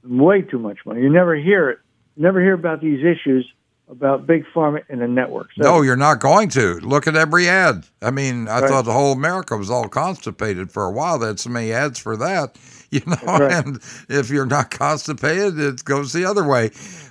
[0.04, 1.00] Way too much money.
[1.00, 1.78] You never hear it.
[2.16, 3.50] You never hear about these issues
[3.88, 5.54] about big pharma in the networks.
[5.58, 6.74] No, you're not going to.
[6.80, 7.86] Look at every ad.
[8.00, 8.68] I mean, I Right.
[8.70, 11.18] thought the whole America was all constipated for a while.
[11.18, 12.56] They had so many ads for that,
[13.00, 13.38] you know.
[13.38, 13.66] right.
[13.66, 16.70] And if you're not constipated, it goes the other way.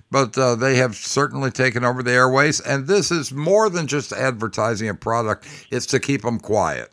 [0.09, 4.13] But uh, they have certainly taken over the airways, and this is more than just
[4.13, 5.47] advertising a product.
[5.71, 6.91] It's to keep them quiet.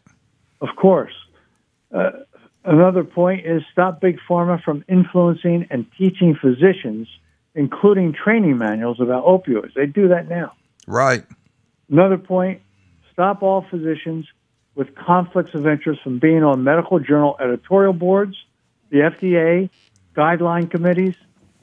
[0.61, 1.13] Of course.
[1.95, 2.11] Uh,
[2.65, 7.09] another point is stop Big Pharma from influencing and teaching physicians,
[7.55, 9.75] including training manuals about opioids.
[9.75, 10.53] They do that now.
[10.87, 11.25] Right.
[11.91, 12.63] Another point
[13.13, 14.27] stop all physicians
[14.75, 18.35] with conflicts of interest from being on medical journal editorial boards,
[18.91, 19.71] the FDA,
[20.17, 21.15] guideline committees,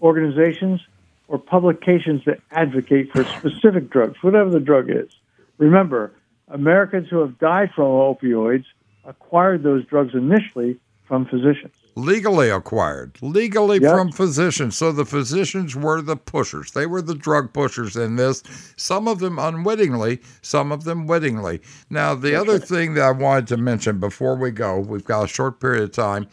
[0.01, 0.81] organizations,
[1.27, 5.09] or publications that advocate for specific drugs, whatever the drug is.
[5.57, 6.13] Remember,
[6.47, 8.65] Americans who have died from opioids
[9.05, 11.73] acquired those drugs initially from physicians.
[11.95, 13.91] Legally acquired, legally Yep.
[13.91, 14.77] from physicians.
[14.77, 16.71] So the physicians were the pushers.
[16.71, 18.43] They were the drug pushers in this.
[18.75, 21.61] Some of them unwittingly, some of them wittingly.
[21.89, 25.27] Now, the other thing that I wanted to mention before we go, we've got a
[25.27, 26.27] short period of time.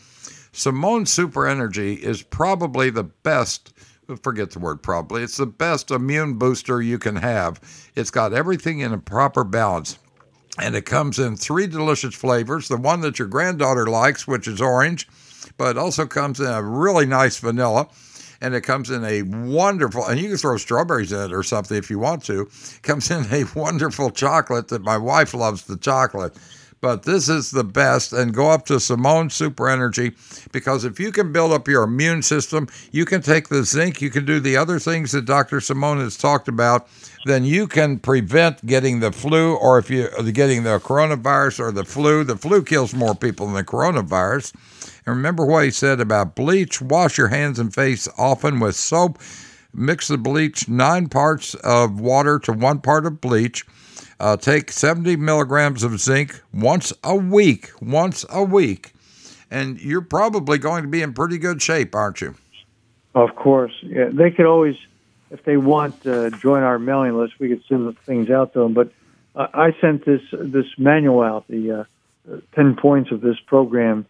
[0.54, 3.72] Simone Super Energy is probably the best.
[4.22, 5.22] Forget the word probably.
[5.22, 7.60] It's the best immune booster you can have.
[7.96, 9.98] It's got everything in a proper balance
[10.58, 12.68] and it comes in three delicious flavors.
[12.68, 15.08] The one that your granddaughter likes, which is orange,
[15.56, 17.88] but it also comes in a really nice vanilla.
[18.40, 21.78] And it comes in a wonderful, and you can throw strawberries in it or something
[21.78, 22.42] if you want to.
[22.42, 26.36] It comes in a wonderful chocolate that my wife loves the chocolate.
[26.84, 30.12] But this is the best, and go up to Simone Super Energy
[30.52, 34.10] because if you can build up your immune system, you can take the zinc, you
[34.10, 35.62] can do the other things that Dr.
[35.62, 36.86] Simone has talked about,
[37.24, 41.72] then you can prevent getting the flu or if you are getting the coronavirus or
[41.72, 42.22] the flu.
[42.22, 44.52] The flu kills more people than the coronavirus.
[45.06, 46.82] And remember what he said about bleach.
[46.82, 49.18] Wash your hands and face often with soap.
[49.72, 53.64] Mix the bleach nine parts of water to one part of bleach.
[54.24, 57.70] Uh, take 70 milligrams of zinc once a week.
[57.82, 58.94] Once a week.
[59.50, 62.34] And you're probably going to be in pretty good shape, aren't you?
[63.14, 63.74] Of course.
[63.82, 64.76] Yeah, they could always,
[65.30, 67.34] if they want, uh, join our mailing list.
[67.38, 68.72] We could send the things out to them.
[68.72, 68.92] But
[69.36, 71.86] uh, I sent this this manual out, the
[72.32, 74.06] uh, 10 points of this program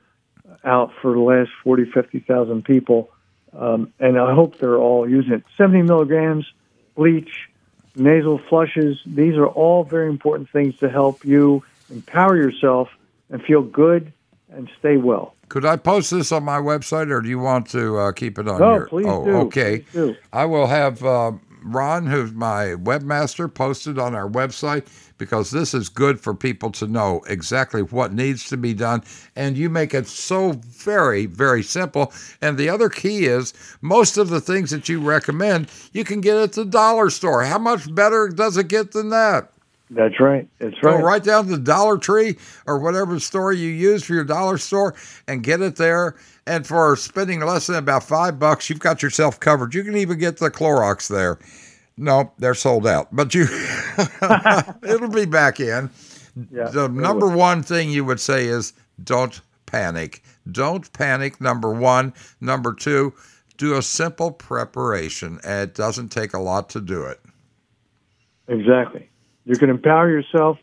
[0.62, 3.10] out for the last 40, 50,000 people.
[3.52, 5.42] Um, and I hope they're all using it.
[5.58, 6.46] 70 milligrams,
[6.94, 7.48] bleach,
[7.96, 8.98] nasal flushes.
[9.06, 12.88] These are all very important things to help you empower yourself
[13.30, 14.12] and feel good
[14.52, 15.34] and stay well.
[15.48, 18.48] Could I post this on my website, or do you want to uh, keep it
[18.48, 18.86] on No, your?
[18.86, 19.36] please oh, do.
[19.46, 19.80] okay.
[19.80, 20.16] Please do.
[20.32, 21.32] I will have uh,
[21.64, 24.86] Ron, who's my webmaster, posted on our website
[25.16, 29.02] because this is good for people to know exactly what needs to be done,
[29.36, 32.12] and you make it so very, very simple.
[32.42, 36.36] And the other key is most of the things that you recommend, you can get
[36.36, 37.44] at the dollar store.
[37.44, 39.53] How much better does it get than that?
[39.94, 40.48] That's right.
[40.58, 40.98] That's right.
[40.98, 41.22] Go right.
[41.22, 42.36] down to the Dollar Tree
[42.66, 44.94] or whatever store you use for your dollar store
[45.28, 46.16] and get it there.
[46.46, 49.72] And for spending less than about five bucks, you've got yourself covered.
[49.74, 51.38] You can even get the Clorox there.
[51.96, 53.42] No, they're sold out, but you
[54.82, 55.88] it'll be back in.
[56.50, 57.38] Yeah, the number will.
[57.38, 58.72] one thing you would say is
[59.04, 60.24] don't panic.
[60.50, 61.40] Don't panic.
[61.40, 62.12] Number one.
[62.40, 63.14] Number two,
[63.58, 65.38] do a simple preparation.
[65.44, 67.20] It doesn't take a lot to do it.
[68.48, 69.08] Exactly.
[69.44, 70.58] You can empower yourself,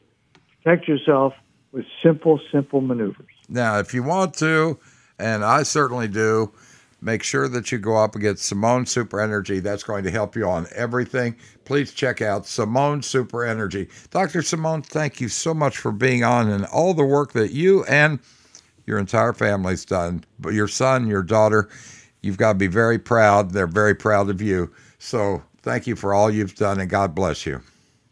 [0.64, 1.34] protect yourself
[1.72, 3.28] with simple, simple maneuvers.
[3.48, 4.80] Now, if you want to,
[5.20, 6.52] and I certainly do,
[7.02, 9.60] make sure that you go up and get Simone Super Energy.
[9.60, 11.36] That's going to help you on everything.
[11.66, 13.88] Please check out Simone Super Energy.
[14.10, 14.42] Dr.
[14.42, 18.20] Simone, thank you so much for being on and all the work that you and
[18.86, 20.24] your entire family's done.
[20.40, 21.70] But your son, your daughter,
[22.22, 23.52] you've got to be very proud.
[23.52, 24.72] They're very proud of you.
[25.00, 27.62] So thank you for all you've done, and God bless you.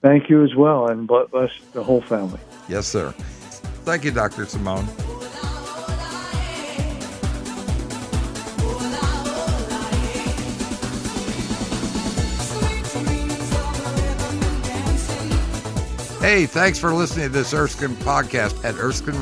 [0.01, 2.39] Thank you as well, and bless the whole family.
[2.67, 3.11] Yes, sir.
[3.83, 4.45] Thank you, Dr.
[4.45, 4.85] Simone.
[16.21, 19.21] Hey, thanks for listening to this Erskine podcast at Erskine